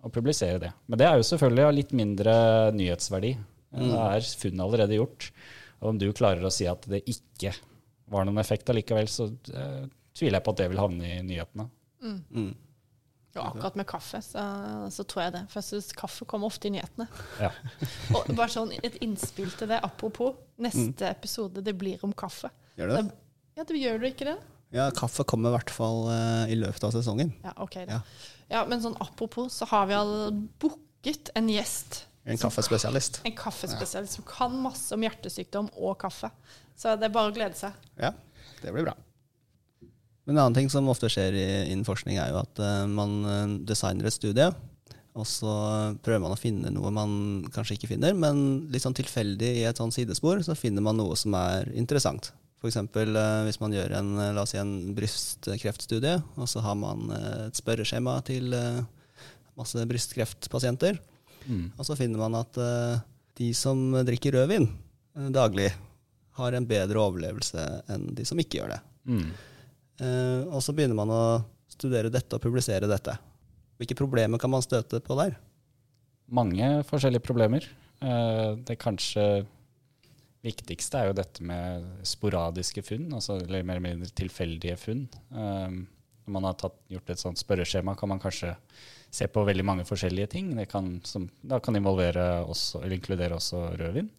[0.04, 0.74] og publisere det.
[0.92, 2.34] Men det er jo selvfølgelig av litt mindre
[2.76, 3.32] nyhetsverdi.
[3.72, 3.86] Mm.
[3.86, 5.30] Det er funnet allerede gjort.
[5.80, 7.54] Og om du klarer å si at det ikke
[8.12, 11.70] var noen effekt allikevel, så uh, tviler jeg på at det vil havne i nyhetene.
[12.04, 12.20] Mm.
[12.36, 12.52] Mm.
[13.38, 14.44] Og akkurat med kaffe, så,
[14.92, 15.44] så, tror jeg det.
[15.52, 17.08] For jeg syns kaffe kommer ofte i nyhetene.
[17.40, 17.52] Ja.
[18.18, 20.36] og bare sånn et innspill til det, apropos.
[20.60, 21.12] Neste mm.
[21.14, 22.52] episode, det blir om kaffe.
[22.80, 23.04] Gjør det?
[23.56, 24.40] ja, det gjør du ikke det?
[24.76, 27.34] Ja, kaffe kommer i hvert fall uh, i løpet av sesongen.
[27.46, 27.98] Ja, ok da.
[27.98, 28.02] Ja.
[28.52, 30.14] ja, Men sånn apropos, så har vi all
[30.62, 33.22] booket en gjest en kaffespesialist.
[33.26, 36.30] En kaffespesialist som kan masse om hjertesykdom og kaffe.
[36.78, 37.78] Så det er bare å glede seg.
[37.98, 38.12] Ja,
[38.62, 38.96] det blir bra.
[40.28, 43.56] Men en annen ting som ofte skjer innen forskning, er jo at uh, man eh,
[43.66, 44.46] designer et studie,
[45.18, 45.54] og så
[46.06, 47.14] prøver man å finne noe man
[47.56, 51.18] kanskje ikke finner, men litt sånn tilfeldig i et sånn sidespor så finner man noe
[51.18, 52.30] som er interessant.
[52.60, 52.78] F.eks.
[52.80, 57.08] Uh, hvis man gjør en, la oss si en brystkreftstudie, og så har man
[57.48, 58.52] et spørreskjema til
[59.60, 61.00] masse brystkreftpasienter.
[61.48, 61.70] Mm.
[61.80, 62.60] Og så finner man at
[63.40, 64.68] de som drikker rødvin
[65.36, 65.72] daglig,
[66.40, 68.80] har en bedre overlevelse enn de som ikke gjør det.
[69.12, 69.26] Mm.
[70.54, 71.24] Og så begynner man å
[71.72, 73.16] studere dette og publisere dette.
[73.80, 75.36] Hvilke problemer kan man støte på der?
[76.32, 77.66] Mange forskjellige problemer.
[78.00, 79.26] det er kanskje
[80.46, 85.08] viktigste er jo dette med sporadiske funn, altså, eller mer eller mindre tilfeldige funn.
[85.34, 88.54] når man har tatt, gjort et sånt spørreskjema, kan man kanskje
[89.10, 90.52] se på veldig mange forskjellige ting.
[90.58, 94.10] Det kan, som da kan involvere også, inkludere også rødvin.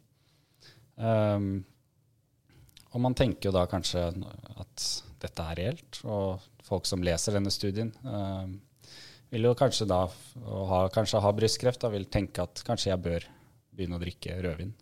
[1.01, 1.63] Um,
[2.91, 4.87] og man tenker jo da kanskje at
[5.23, 8.59] dette er reelt, og folk som leser denne studien, um,
[9.31, 13.27] vil jo kanskje da ha, kanskje ha brystkreft, da vil tenke at kanskje jeg bør
[13.71, 14.75] begynne å drikke rødvin.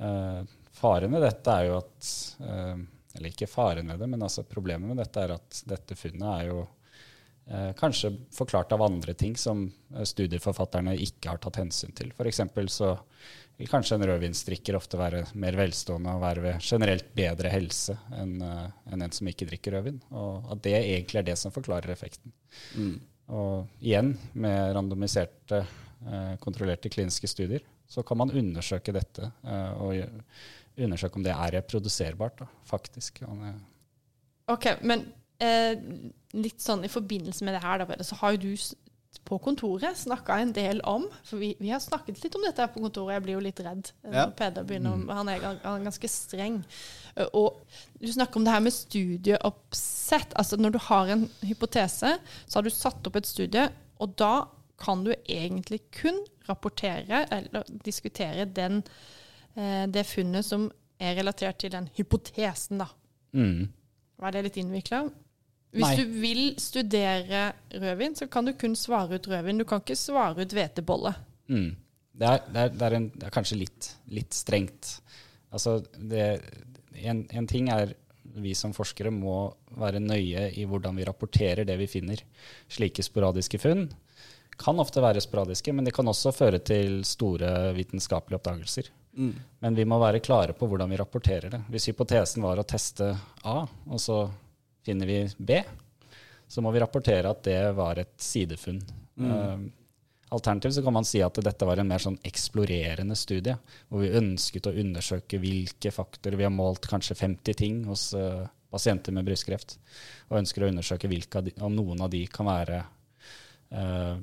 [0.00, 0.42] Uh,
[0.74, 2.08] faren med dette er jo at
[2.42, 2.78] uh,
[3.14, 6.48] Eller ikke faren med det, men altså problemet med dette er at dette funnet er
[6.50, 6.64] jo
[7.46, 12.12] Eh, kanskje forklart av andre ting som eh, studieforfatterne ikke har tatt hensyn til.
[12.16, 12.40] F.eks.
[12.72, 12.94] så
[13.58, 18.38] vil kanskje en rødvinsdrikker ofte være mer velstående og være ved generelt bedre helse enn
[18.42, 20.00] en, en som ikke drikker rødvin.
[20.16, 22.32] Og at det egentlig er det som forklarer effekten.
[22.80, 22.96] Mm.
[23.36, 25.62] Og igjen, med randomiserte,
[26.42, 29.94] kontrollerte kliniske studier, så kan man undersøke dette uh, og
[30.76, 33.22] undersøke om det er reproduserbart, da, faktisk.
[34.50, 35.06] Ok, men
[35.42, 35.76] eh,
[36.36, 38.64] litt sånn i forbindelse med det her, da, så har jo du
[39.24, 42.72] på kontoret snakka en del om For vi, vi, har snakket litt om dette her
[42.74, 43.14] på kontoret.
[43.14, 44.24] Jeg blir jo litt redd ja.
[44.36, 45.12] Peder begynner mm.
[45.14, 46.58] Han er, han er ganske streng.
[47.14, 47.62] Eh, og
[48.02, 50.34] du snakker om det her med studieoppsett.
[50.34, 53.68] Altså når du har en hypotese, så har du satt opp et studie,
[54.02, 54.34] og da
[54.80, 58.82] kan du egentlig kun rapportere eller diskutere den,
[59.54, 62.88] eh, det funnet som er relatert til den hypotesen, da.
[63.34, 63.68] Mm.
[64.20, 65.04] Var det litt innvikla?
[65.74, 65.94] Hvis Nei.
[65.98, 69.58] du vil studere rødvin, så kan du kun svare ut rødvin.
[69.58, 71.14] Du kan ikke svare ut hvetebolle.
[71.50, 71.72] Mm.
[72.14, 75.00] Det, er, det, er, det, er en, det, er, kanskje litt, litt strengt.
[75.54, 77.96] Altså, en, en, ting er
[78.38, 82.22] vi som forskere må være nøye i hvordan vi rapporterer det vi finner.
[82.70, 83.88] Slike sporadiske funn
[84.60, 88.90] kan ofte være sporadiske, men de kan også føre til store vitenskapelige oppdagelser.
[89.16, 89.34] Mm.
[89.62, 91.62] Men vi må være klare på hvordan vi rapporterer det.
[91.70, 93.12] Hvis hypotesen var å teste
[93.44, 94.24] A, og så
[94.84, 95.62] Finner vi B,
[96.44, 98.82] så må vi rapportere at det var et sidefunn.
[99.16, 99.30] Mm.
[99.30, 99.62] Uh,
[100.34, 103.54] Alternativt så kan man si at dette var en mer sånn eksplorerende studie,
[103.88, 108.44] hvor vi ønsket å undersøke hvilke faktorer Vi har målt kanskje 50 ting hos uh,
[108.74, 109.76] pasienter med brystkreft,
[110.30, 112.82] og ønsker å undersøke hvilke, om noen av de kan være
[113.74, 114.16] uh,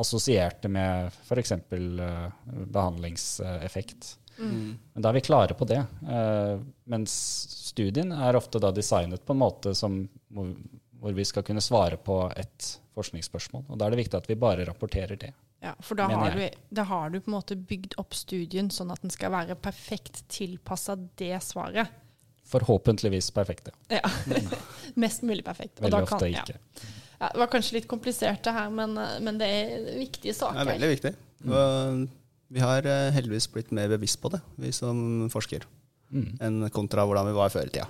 [0.00, 1.52] assosierte med f.eks.
[1.52, 2.30] Uh,
[2.66, 4.16] behandlingseffekt.
[4.38, 4.78] Mm.
[4.92, 5.82] Men da er vi klare på det.
[6.02, 7.12] Uh, mens
[7.70, 10.52] studien er ofte da designet på en måte som, hvor,
[11.00, 13.66] hvor, vi skal kunne svare på et forskningsspørsmål.
[13.68, 15.32] Og da er det viktig at vi bare rapporterer det.
[15.60, 18.92] Ja, For da har, du, da har, du, på en måte bygd opp studien sånn
[18.94, 21.92] at den skal være perfekt tilpassa det svaret.
[22.50, 24.00] Forhåpentligvis perfekt, ja.
[25.02, 25.76] Mest mulig perfekt.
[25.84, 26.56] Veldig kan, ofte ikke.
[26.56, 26.88] Ja.
[27.20, 30.56] Ja, det var kanskje litt komplisert det her, men, men det er viktige saker.
[30.56, 31.12] Det er veldig viktig.
[31.50, 32.06] Og
[32.50, 35.66] Vi har eh, heldigvis blitt mer bevisst på det, vi som forsker,
[36.10, 36.30] mm.
[36.42, 37.86] enn kontra hvordan vi var før i tida.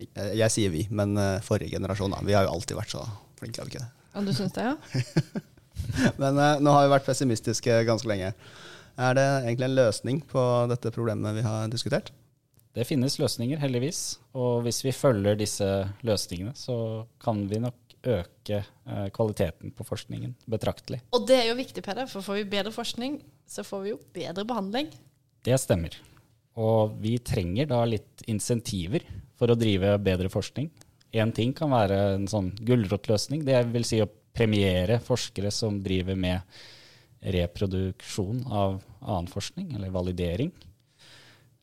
[0.00, 2.20] Jeg, jeg sier vi, men forrige generasjon, da.
[2.24, 3.02] Vi har jo alltid vært så
[3.40, 3.90] flinke, har vi ikke det?
[4.14, 5.42] Ja, du syns det, ja?
[6.22, 8.30] men nå har vi vært pessimistiske ganske lenge.
[9.00, 12.12] Er det egentlig en løsning på dette problemet vi har diskutert?
[12.76, 14.20] Det finnes løsninger, heldigvis.
[14.38, 15.66] Og hvis vi følger disse
[16.06, 21.02] løsningene, så kan vi nok øke eh, kvaliteten på forskningen betraktelig.
[21.16, 23.98] Og det er jo viktig, Peder, for får vi bedre forskning, så får vi jo
[24.14, 24.88] bedre behandling.
[25.44, 25.98] Det stemmer.
[26.60, 29.04] Og vi trenger da litt insentiver
[29.38, 30.70] for å drive bedre forskning.
[31.10, 33.42] Én ting kan være en sånn gulrotløsning.
[33.46, 36.60] Det vil si å premiere forskere som driver med
[37.34, 40.52] reproduksjon av annen forskning, eller validering.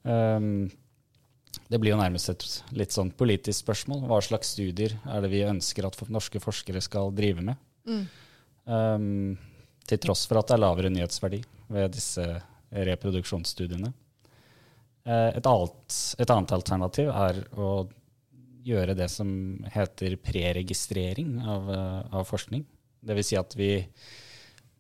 [0.03, 0.67] Um,
[1.67, 2.45] det blir jo nærmest et
[2.77, 4.05] litt sånn politisk spørsmål.
[4.09, 7.59] Hva slags studier er det vi ønsker at norske forskere skal drive med?
[7.87, 8.03] Mm.
[8.67, 9.37] Um,
[9.87, 11.41] til tross for at det er lavere nyhetsverdi
[11.71, 12.25] ved disse
[12.71, 13.91] reproduksjonsstudiene.
[15.07, 17.71] Uh, et, annet, et, annet, alternativ er å
[18.67, 19.29] gjøre det som
[19.71, 22.65] heter preregistrering av, uh, av forskning.
[23.07, 23.29] Dvs.
[23.29, 23.71] Si at vi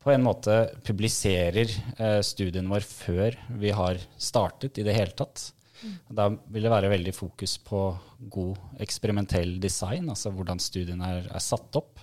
[0.03, 5.49] på en måte publiserer uh, studien vår før vi har startet i det hele tatt.
[6.09, 7.81] Da vil det være veldig fokus på
[8.33, 12.01] god eksperimentell design, altså hvordan studiene er, er satt opp.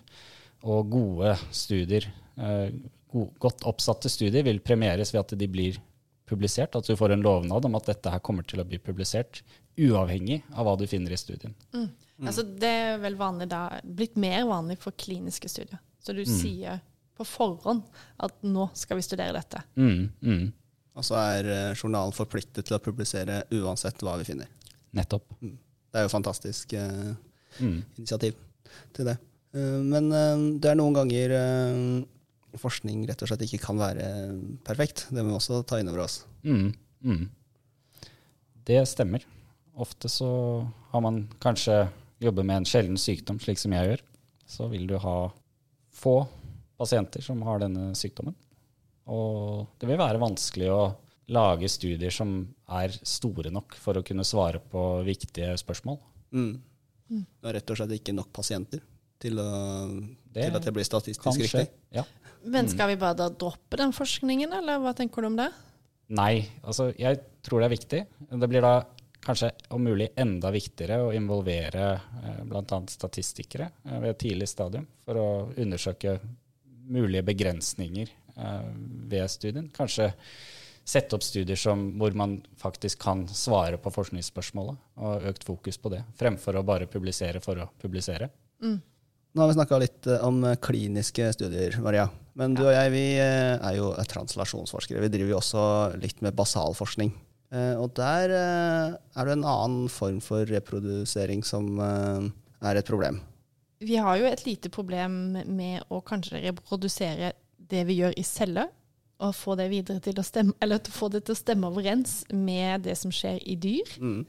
[0.64, 2.06] Og gode studier,
[2.40, 2.70] eh,
[3.12, 5.80] go godt oppsatte studier vil premieres ved at de blir
[6.28, 6.76] publisert.
[6.76, 9.42] At du får en lovnad om at dette her kommer til å bli publisert,
[9.74, 11.54] uavhengig av hva du finner i studien.
[11.74, 11.90] Mm.
[12.14, 12.26] Mm.
[12.30, 15.80] Altså, det er vel vanlig da, blitt mer vanlig for kliniske studier.
[15.98, 16.30] Så du mm.
[16.30, 16.82] sier
[17.14, 17.82] på forhånd
[18.22, 19.62] at nå skal vi studere dette.
[19.78, 20.44] Mm, mm.
[20.94, 24.50] Og så er eh, journalen forpliktet til å publisere uansett hva vi finner.
[24.94, 25.26] Nettopp.
[25.42, 25.56] Mm.
[25.90, 27.14] Det er jo fantastisk eh,
[27.58, 27.78] mm.
[27.98, 28.38] initiativ
[28.94, 29.16] til det.
[29.54, 31.32] Uh, men uh, det er noen ganger
[32.58, 34.06] forskning rett og slett ikke kan være
[34.66, 35.08] perfekt.
[35.10, 36.22] Det må vi også ta inn over oss.
[36.46, 36.72] Mm.
[37.02, 37.24] mm.
[38.64, 39.26] Det stemmer.
[39.74, 40.28] Ofte så
[40.92, 41.84] har man kanskje
[42.22, 44.04] jobbet med en sjelden sykdom, slik som jeg gjør.
[44.46, 45.16] Så vil du ha
[45.94, 46.14] få
[46.78, 48.36] pasienter som har denne sykdommen.
[49.12, 50.82] Og det vil være vanskelig å
[51.34, 52.36] lage studier som
[52.76, 55.98] er store nok for å kunne svare på viktige spørsmål.
[56.36, 56.50] Mm.
[57.10, 57.22] mm.
[57.40, 58.82] Det er rett og slett ikke nok pasienter
[59.24, 59.48] til, å,
[60.34, 61.68] det til at det blir statistisk riktig.
[61.94, 62.04] Ja.
[62.44, 65.48] Men skal vi bare da droppe den forskningen, eller hva tenker du om det?
[66.12, 68.00] Nei, altså jeg tror det er viktig.
[68.42, 68.74] Det blir da
[69.24, 72.80] kanskje om mulig enda viktigere å involvere eh, bl.a.
[72.92, 76.18] statistikere eh, ved et tidlig stadium for å undersøke
[76.92, 79.68] mulige begrensninger ved studien.
[79.74, 80.10] Kanskje
[80.84, 85.92] sette opp studier som, hvor man faktisk kan svare på forskningsspørsmålet, og økt fokus på
[85.94, 88.28] det, fremfor å bare publisere for å publisere.
[88.62, 88.80] Mm.
[89.34, 92.06] Nå har vi snakka litt eh, om eh, kliniske studier, Maria.
[92.38, 95.02] Men du og jeg vi er jo translasjonsforskere.
[95.06, 95.64] Vi driver jo også
[96.02, 97.12] litt med basalforskning.
[97.54, 103.20] Og der er det en annen form for reprodusering som er et problem.
[103.78, 107.30] Vi har jo et lite problem med å kanskje reprodusere
[107.70, 108.68] det vi gjør i celler,
[109.22, 109.68] og få det
[110.02, 113.54] til å stemme, eller få det til å stemme overens med det som skjer i
[113.60, 114.22] dyr, mm.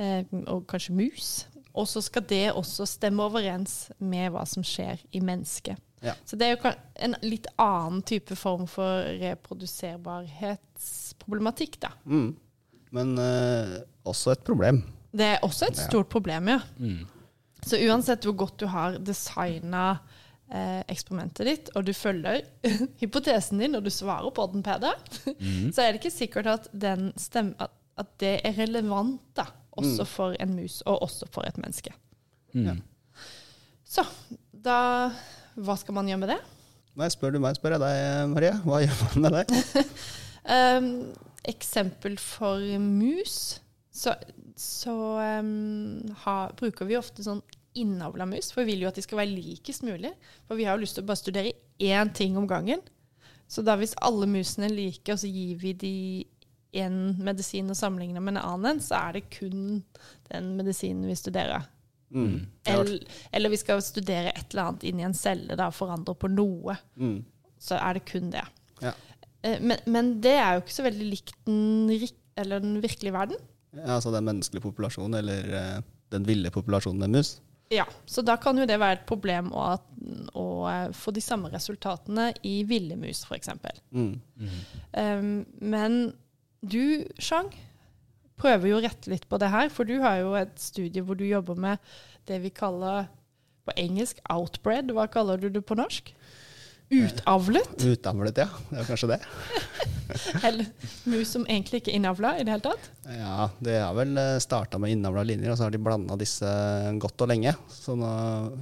[0.00, 1.32] eh, og kanskje mus.
[1.72, 5.76] Og så skal det også stemme overens med hva som skjer i mennesket.
[6.02, 6.12] Ja.
[6.26, 6.62] Så det er jo
[7.06, 11.90] en litt annen type form for reproduserbarhetsproblematikk, da.
[12.04, 12.36] Mm.
[12.92, 14.82] Men eh, også et problem.
[15.12, 16.12] Det er også et stort ja.
[16.12, 16.60] problem, ja.
[16.80, 17.06] Mm.
[17.62, 19.98] Så uansett hvor godt du har designa eh,
[20.52, 22.42] eksperimentet ditt, og du følger
[23.00, 25.72] hypotesen din, når du svarer på den, Peder, mm.
[25.72, 26.70] så er det ikke sikkert at,
[27.20, 29.46] stemmer, at, at det er relevant da,
[29.80, 30.10] også mm.
[30.12, 31.94] for en mus, og også for et menneske.
[32.52, 32.66] Mm.
[32.68, 32.76] Ja.
[33.88, 34.04] Så
[34.52, 35.12] da
[35.52, 36.38] Hva skal man gjøre med det?
[36.96, 37.98] Nei, spør du meg, spør jeg deg,
[38.32, 38.52] Marie.
[38.64, 39.84] Hva gjør man med det?
[40.44, 40.88] um,
[41.52, 43.36] eksempel for mus,
[43.92, 44.14] så,
[44.56, 44.94] så
[45.40, 47.42] um, ha, bruker vi ofte sånn
[47.78, 50.12] innavla mus, for vi vil jo at de skal være likest mulig.
[50.48, 52.82] For vi har jo lyst til å bare studere én ting om gangen.
[53.50, 55.96] Så da hvis alle musene er like, og så gir vi de
[56.72, 59.82] én medisin og sammenligner med en annen, så er det kun
[60.30, 61.68] den medisinen vi studerer.
[62.12, 62.98] Mm, eller,
[63.32, 66.76] eller, vi skal studere et eller annet inni en celle da, forandre på noe.
[67.00, 67.22] Mm.
[67.60, 68.44] Så er det kun det.
[68.84, 68.92] Ja.
[69.42, 71.88] Eh, men, men, det er jo ikke så veldig likt den,
[72.36, 73.40] den virkelige verden.
[73.72, 75.78] Ja, altså den menneskelige populasjonen, eller uh,
[76.12, 77.38] den ville populasjonen med mus?
[77.72, 79.66] Ja, så da kan jo det være et problem å,
[80.36, 83.52] å eh, få de samme resultatene i ville mus, f.eks.
[83.90, 84.10] Mm.
[84.36, 84.58] Mm.
[84.92, 85.30] Um,
[85.72, 85.96] men
[86.60, 87.48] du, Chang,
[88.40, 91.18] prøver jo å rette litt på det her, for du har jo et studie hvor
[91.18, 91.94] du jobber med
[92.28, 93.08] det vi kaller
[93.66, 94.92] på engelsk outbred.
[94.94, 96.12] Hva kaller du det på norsk?
[96.92, 97.84] Utavlet?
[97.84, 98.48] Utavlet, ja.
[98.68, 99.18] Det er kanskje det.
[100.46, 100.66] Eller
[101.08, 102.90] mus som egentlig ikke er innavla i det hele tatt?
[103.08, 106.50] Ja, det har vel eh, starta med innavla linjer, og så har de blanda disse
[107.00, 107.54] godt og lenge.
[107.72, 108.12] Sånn å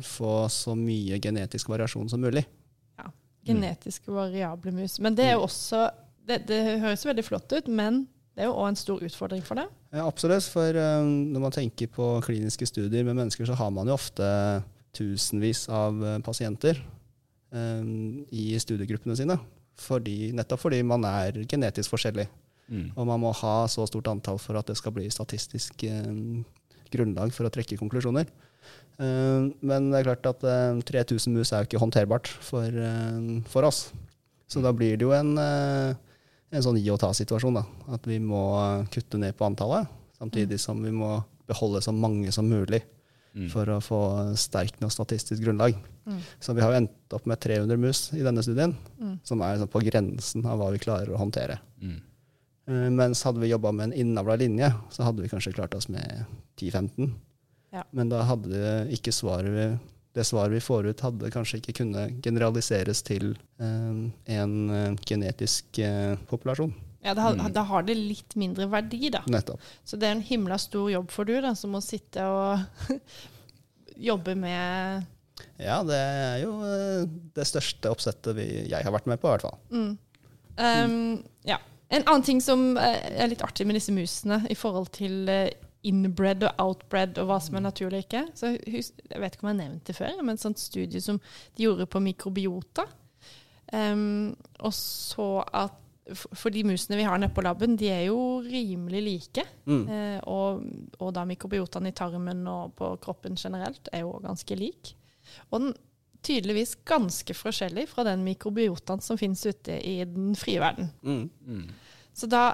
[0.07, 2.45] få så mye genetisk variasjon som mulig.
[3.01, 3.11] Ja.
[3.51, 5.01] Genetisk variable mus.
[5.03, 5.89] Men det er jo også
[6.31, 8.05] det, det høres veldig flott ut, men
[8.39, 9.67] det er jo òg en stor utfordring for det?
[9.91, 10.47] Ja, absolutt.
[10.53, 14.31] For um, når man tenker på kliniske studier med mennesker, så har man jo ofte
[14.95, 16.79] tusenvis av uh, pasienter
[17.51, 19.35] i studiegruppene sine.
[19.81, 22.27] Fordi, nettopp fordi man er genetisk forskjellig.
[22.71, 22.91] Mm.
[22.95, 26.13] Og man må ha så stort antall for at det skal bli statistisk eh,
[26.93, 28.29] grunnlag for å trekke konklusjoner.
[29.01, 33.41] Eh, men det er klart at eh, 3000 mus er jo ikke håndterbart for, um,
[33.51, 33.89] for oss.
[34.51, 35.95] Så da blir det jo en, uh,
[36.51, 37.61] en sånn gi og ta-situasjon.
[37.95, 38.43] At vi må
[38.91, 39.87] kutte ned på antallet,
[40.19, 42.83] samtidig som vi må beholde så mange som mulig
[43.35, 43.47] Mm.
[43.53, 43.99] for å få
[44.35, 45.77] sterkt noe statistisk grunnlag.
[46.07, 46.17] Mm.
[46.43, 49.21] Så vi har jo endt opp med 300 mus i denne studien, Mm.
[49.23, 51.61] som er sånn på grensen av hva vi klarer å håndtere.
[51.81, 52.01] Mm.
[52.67, 55.89] Eh, Mens hadde vi jobba med en innavla linje, så hadde vi kanskje klart oss
[55.89, 56.25] med
[56.57, 57.15] 10-15.
[57.73, 57.85] Ja.
[57.93, 59.79] Men da hadde ikke svaret vi,
[60.15, 65.79] det svaret vi får ut, hadde kanskje ikke kunnet generaliseres til eh, en eh, genetisk
[65.79, 66.75] eh, populasjon.
[67.03, 67.53] Ja, da, har- Mm.
[67.53, 69.23] da har det litt mindre verdi, da.
[69.27, 69.61] Nettopp.
[69.85, 72.61] Så det er en himla stor jobb for du, da, som må sitte og
[73.97, 75.07] jobbe med
[75.61, 79.37] Ja, det er jo eh, det største oppsettet vi, jeg har vært med på, i
[79.37, 79.59] hvert fall.
[79.73, 79.99] mm.
[80.61, 81.57] Um, Ja.
[81.91, 85.49] En annen ting som eh, er litt artig med disse musene i forhold til eh,
[85.89, 88.21] inbred og outbred og hva som er naturlig og ikke.
[88.37, 88.85] Så jeg
[89.23, 91.17] vet ikke om jeg har nevnt det før, men et sånt studie som
[91.57, 92.85] de gjorde på mikrobiota.
[93.73, 95.80] Um, og så at
[96.11, 99.45] For de musene vi har nede på laben, de er jo rimelig like.
[99.69, 99.83] Mm.
[99.85, 100.65] Eh, og,
[100.99, 104.95] og da mikrobiotaen i tarmen og på kroppen generelt er jo ganske lik.
[105.51, 105.77] Og den
[106.27, 110.91] tydeligvis ganske forskjellig fra den mikrobiotaen som finnes ute i den frie verden.
[111.03, 111.31] Mm.
[111.47, 111.71] Mm.
[112.17, 112.45] Så da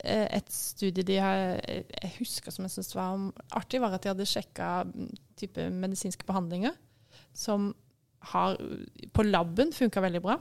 [0.00, 4.12] eh, et studie de har, jeg husker som jeg syntes var artig, var at de
[4.12, 4.72] hadde sjekka
[5.40, 6.76] type medisinske behandlinger
[7.34, 7.72] som
[8.32, 8.58] har
[9.12, 10.38] på laben funka veldig bra.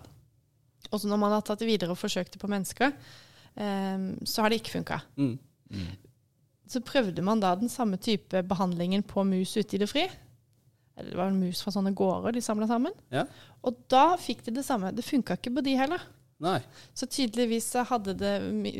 [0.92, 2.94] Og så når man har tatt det videre og forsøkt det på mennesker,
[3.56, 5.00] um, så har det ikke funka.
[5.20, 5.38] Mm.
[5.74, 5.94] Mm.
[6.74, 10.08] Så prøvde man da den samme type behandlingen på mus ute i det fri.
[10.94, 12.94] Det var en mus fra sånne gårder de samla sammen.
[13.14, 13.26] Ja.
[13.66, 14.94] Og da fikk de det samme.
[14.94, 16.04] Det funka ikke på de heller.
[16.44, 16.60] Nei.
[16.98, 18.34] Så tydeligvis hadde det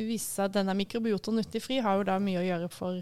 [0.10, 3.00] vist seg at denne mikrobiotaen ute i fri har jo da mye å gjøre for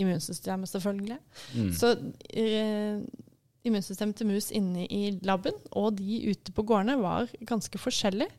[0.00, 1.18] immunsystemet, selvfølgelig.
[1.54, 1.70] Mm.
[1.76, 1.92] Så
[2.30, 3.02] eh,
[3.64, 8.30] immunsystemet til mus inne i laben og de ute på gårdene var ganske forskjellige.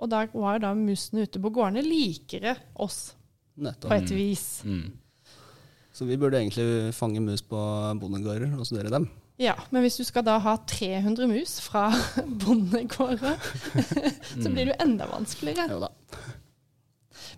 [0.00, 3.14] Og da var da musene ute på gårdene likere oss,
[3.56, 3.88] Nettom.
[3.90, 4.16] på et Mm.
[4.16, 4.46] vis.
[4.64, 4.92] Mm.
[5.94, 7.56] Så vi burde egentlig fange mus på
[8.00, 9.08] bondegårder og studere dem.
[9.38, 11.90] Ja, men hvis du skal da ha 300 mus fra
[12.42, 13.36] bondegårder,
[14.42, 15.68] så blir det jo enda vanskeligere.
[15.70, 15.88] Jo da.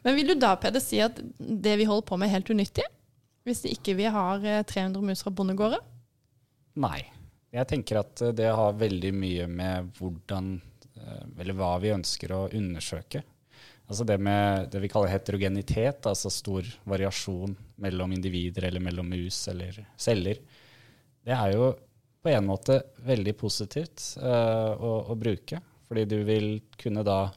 [0.05, 2.85] Men vil du da, Peder, si at det vi holder på med er helt unyttig?
[3.47, 5.81] Hvis ikke vi har eh, 300 mus fra bondegårder?
[6.77, 7.05] Nei.
[7.57, 10.53] Jeg tenker at eh, det har veldig mye med hvordan
[10.97, 13.23] eh, Eller hva vi ønsker å undersøke.
[13.87, 19.45] Altså det med det vi kaller heterogenitet, altså stor variasjon mellom individer eller mellom mus
[19.53, 20.41] eller celler.
[21.23, 21.69] Det er jo
[22.27, 25.61] på en måte veldig positivt uh, å, å bruke.
[25.87, 27.29] Fordi du vil kunne da,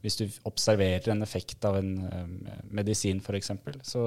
[0.00, 2.24] hvis du observerer en effekt av en uh,
[2.72, 3.52] medisin f.eks.,
[3.84, 4.06] så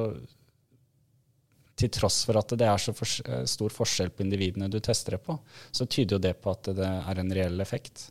[1.77, 5.17] til tross for at det er så fors eh, stor forskjell på individene du tester
[5.17, 5.37] det på,
[5.71, 8.09] så tyder jo det på at det er en reell effekt.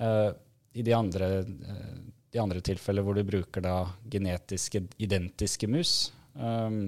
[0.00, 0.32] Uh,
[0.72, 1.98] I de andre, uh,
[2.32, 3.74] de andre tilfeller hvor du bruker da
[4.08, 6.86] genetiske identiske mus, um,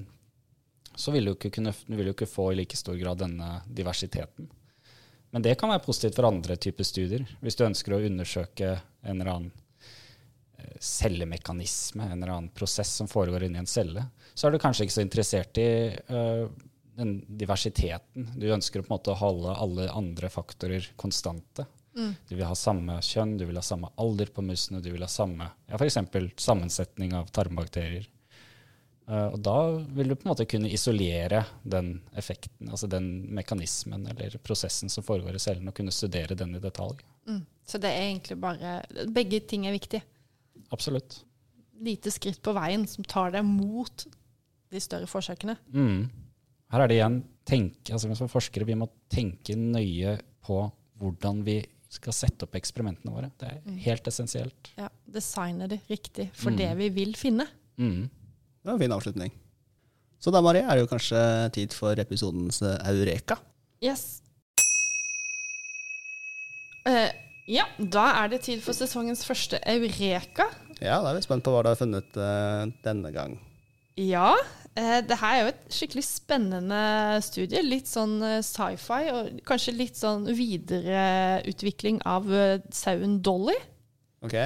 [0.97, 4.49] så vil du, kunne, du vil jo ikke få i like stor grad denne diversiteten.
[5.33, 7.25] Men det kan være positivt for andre typer studier.
[7.41, 9.62] Hvis du ønsker å undersøke en eller annen
[10.81, 14.97] cellemekanisme, en eller annen prosess som foregår inni en celle, så er du kanskje ikke
[14.97, 15.69] så interessert i
[16.11, 16.49] uh,
[16.97, 18.31] den diversiteten.
[18.37, 21.67] Du ønsker å på en måte holde alle andre faktorer konstante.
[21.97, 22.15] Mm.
[22.29, 25.11] Du vil ha samme kjønn, du vil ha samme alder på musene, du vil ha
[25.13, 25.99] samme ja, f.eks.
[26.41, 28.09] sammensetning av tarmbakterier.
[29.09, 29.57] Uh, og da
[29.93, 35.05] vil du på en måte kunne isolere den effekten, altså den mekanismen eller prosessen som
[35.05, 37.03] foregår i cellen, og kunne studere den i detalj.
[37.29, 37.43] Mm.
[37.67, 38.81] Så det er egentlig bare
[39.15, 40.03] Begge ting er viktige.
[40.73, 41.21] Absolutt.
[41.83, 44.07] Lite skritt på veien som tar deg mot
[44.73, 45.57] de større forsøkene.
[45.75, 46.07] Mm.
[46.73, 50.15] Her er det igjen tenke, altså Som forskere vi må tenke nøye
[50.47, 50.63] på
[51.03, 51.59] hvordan vi
[51.93, 53.31] skal sette opp eksperimentene våre.
[53.37, 53.77] Det er Mm.
[53.85, 54.71] helt essensielt.
[54.79, 56.57] Ja, Designe det riktig for Mm.
[56.57, 57.47] det vi vil finne.
[57.77, 58.09] Mm.
[58.09, 59.33] Det var en fin avslutning.
[60.21, 63.37] Så da, Marie, er det jo kanskje tid for episodens eh, Eureka.
[63.83, 64.23] Yes.
[66.87, 67.11] Eh,
[67.51, 70.49] ja, da er det tid for sesongens første Eureka.
[70.81, 73.39] Ja, da er vi spent på hva du har funnet uh, denne gang.
[74.01, 74.35] Ja,
[74.73, 76.83] Uh, det her er jo et skikkelig spennende
[77.21, 77.61] studie.
[77.61, 83.59] Litt sånn eh, sci-fi, og kanskje litt sånn videreutvikling av uh, sauen Dolly.
[84.25, 84.39] Ok?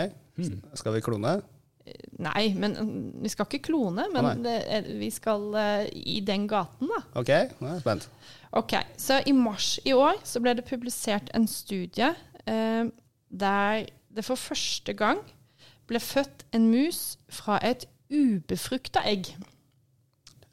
[0.75, 1.37] Skal vi klone?
[2.19, 5.55] Nei, men mm, vi skal ikke klone, men oh, det vi skal
[5.95, 7.05] i den gaten, da.
[7.23, 7.31] Ok,
[7.61, 8.09] nå er jeg spent.
[8.59, 12.11] Ok, så i mars i år så ble det publisert en studie
[12.47, 12.89] eh,
[13.31, 13.87] der
[14.17, 15.21] det for første gang
[15.87, 19.35] ble født en mus fra et ubefrukta egg.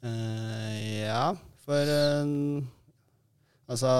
[0.04, 1.32] Eh, ja,
[1.64, 2.64] for eh,
[3.64, 3.90] Altså,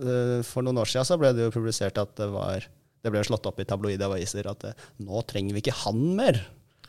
[0.00, 2.64] eh, for noen år siden så ble det jo publisert at det var
[3.04, 6.38] Det ble slått opp i tabloide aviser at eh, nå trenger vi ikke han mer.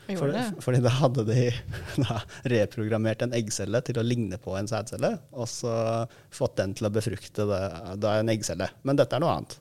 [0.06, 0.46] For, det.
[0.64, 1.42] fordi da hadde de
[2.06, 5.74] da, reprogrammert en eggcelle til å ligne på en sædcelle, og så
[6.32, 7.62] fått den til å befrukte det,
[8.00, 8.70] da en eggcelle.
[8.86, 9.58] Men dette er noe annet.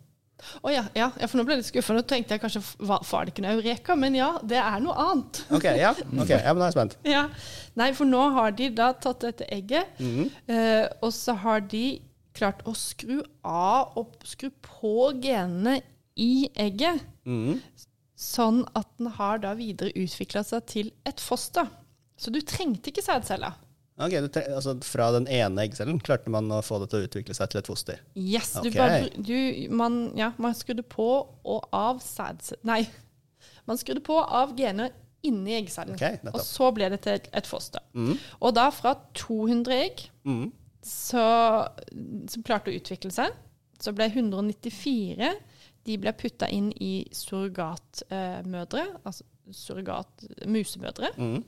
[0.64, 1.94] Å ja, ja, ja, for nå ble jeg litt skuffa.
[1.96, 5.40] Nå tenkte jeg kanskje var, det ikke noe eureka, men ja, det er noe annet.
[5.56, 6.98] Ok, ja, ok, ja men da er jeg spent.
[7.16, 7.24] Ja.
[7.80, 9.96] Nei, for nå har de da tatt dette egget,
[10.48, 11.86] eh, og så har de
[12.36, 15.80] klart å skru av og skru på genene
[16.20, 17.62] i egget, Mhm.
[18.16, 21.68] sånn at den har da videre utvikla seg til et foster.
[22.18, 23.56] Så du trengte ikke sædceller.
[23.96, 27.36] Ok, tre altså Fra den ene eggcellen klarte man å få det til å utvikle
[27.38, 28.02] seg til et foster.
[28.20, 29.38] Yes, du bare, du,
[29.72, 32.82] man, ja, man skrudde på og av sædceller Nei,
[33.70, 34.92] man skrudde på av gener
[35.26, 35.96] inni eggcellen.
[35.98, 37.82] Okay, og så ble det til et, foster.
[37.96, 38.28] foster.
[38.44, 40.46] Og da fra 200 egg mm.
[40.86, 41.24] så,
[42.30, 43.34] som klarte å utvikle seg,
[43.82, 45.32] så ble 194
[45.86, 51.12] de ble putta inn i surrogatmødre, altså surrogat-musemødre.
[51.18, 51.42] Mm.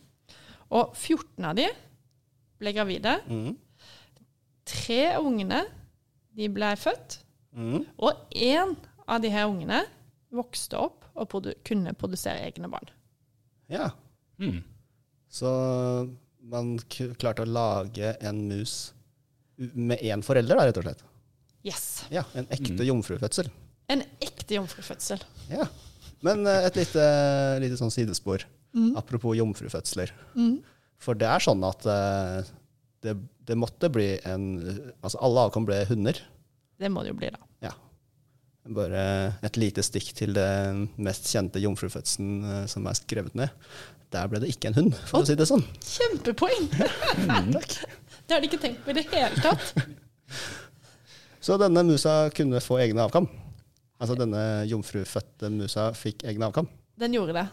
[0.78, 1.68] Og 14 av de
[2.60, 3.18] ble gravide.
[3.30, 3.56] Mm.
[4.68, 5.64] Tre av ungene
[6.38, 7.20] de ble født,
[7.58, 7.86] Mm.
[7.98, 8.76] og én
[9.08, 9.80] av de her ungene
[10.32, 12.90] vokste opp og produ kunne produsere egne barn.
[13.70, 13.92] Ja,
[14.40, 14.64] Mm.
[15.32, 16.10] så
[16.42, 18.94] man k klarte å lage en mus
[19.58, 21.02] med én forelder, da, rett og slett.
[21.64, 22.06] Yes.
[22.12, 23.50] Ja, En ekte jomfrufødsel.
[23.90, 25.20] En ekte jomfrufødsel.
[25.50, 25.66] Ja.
[26.22, 28.44] Men eh, et lite, lite sånn sidespor.
[28.76, 28.96] Mm.
[28.98, 30.12] Apropos jomfrufødsler.
[31.02, 32.48] For det er sånn at eh,
[33.06, 33.14] det,
[33.48, 34.48] det måtte bli en
[35.04, 36.18] Altså alle avkom ble hunder.
[36.78, 37.40] Det må det jo bli, da.
[37.70, 37.74] Ja.
[38.68, 39.04] Bare
[39.48, 43.54] et lite stikk til den mest kjente jomfrufødselen eh, som er skrevet ned.
[44.14, 45.64] Der ble det ikke en hund, for å si det sånn.
[45.84, 46.68] Kjempepoeng!
[47.58, 47.74] Takk.
[48.28, 49.74] Det har de ikke tenkt på i det hele tatt.
[51.44, 53.28] Så denne musa kunne få egne avkam?
[54.02, 56.68] Altså denne jomfrufødte musa fikk egne avkam?
[57.00, 57.46] Den gjorde det.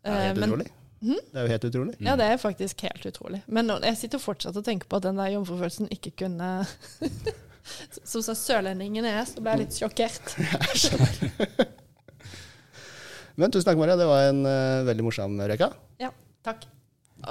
[0.00, 0.68] Det er Eh, helt men- utrolig.
[1.00, 1.94] Det er jo helt utrolig.
[2.04, 3.40] Ja, det er faktisk helt utrolig.
[3.48, 6.50] Men nå, jeg sitter fortsatt og tenker på at den der jomfrufølelsen ikke kunne
[8.04, 10.34] Som så sørlendingen er, så ble jeg litt sjokkert.
[13.40, 13.96] Men tusen takk, Maria.
[14.00, 15.70] Det var en uh, veldig morsom reka.
[16.02, 16.10] Ja,
[16.44, 16.66] takk.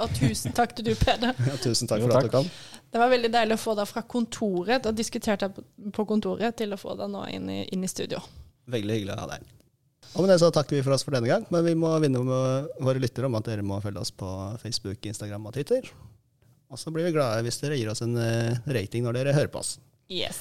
[0.00, 1.34] Og tusen takk til du, Peder.
[1.50, 2.48] Ja, tusen takk Jo, for at du kom.
[2.90, 6.56] Det var veldig deilig å få deg fra kontoret, og diskutert deg på- på kontoret,
[6.58, 8.22] til å få deg nå inn i, inn i studio.
[8.70, 9.46] Veldig hyggelig å ha deg.
[10.10, 12.22] Og med det så takker vi for oss for denne gang, men vi må vinne
[12.26, 14.28] med våre lyttere om at dere må følge oss på
[14.62, 15.86] Facebook, Instagram og Twitter.
[16.70, 19.52] Og så blir vi glade hvis dere gir oss en eh, rating når dere hører
[19.52, 19.76] på oss.
[20.10, 20.40] Yes.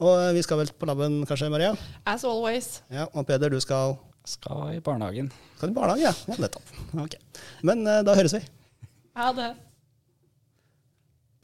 [0.00, 1.74] Og eh, vi skal vel på laben kanskje, Maria?
[2.08, 2.80] As always.
[2.92, 3.98] Ja, og Peder, du skal,
[4.28, 5.28] Skal i barnehagen.
[5.58, 6.72] skal i barnehagen, Ja, ja nettopp.
[7.04, 7.20] Okay.
[7.62, 8.42] Men eh, da høres vi.
[9.20, 9.52] Ha det.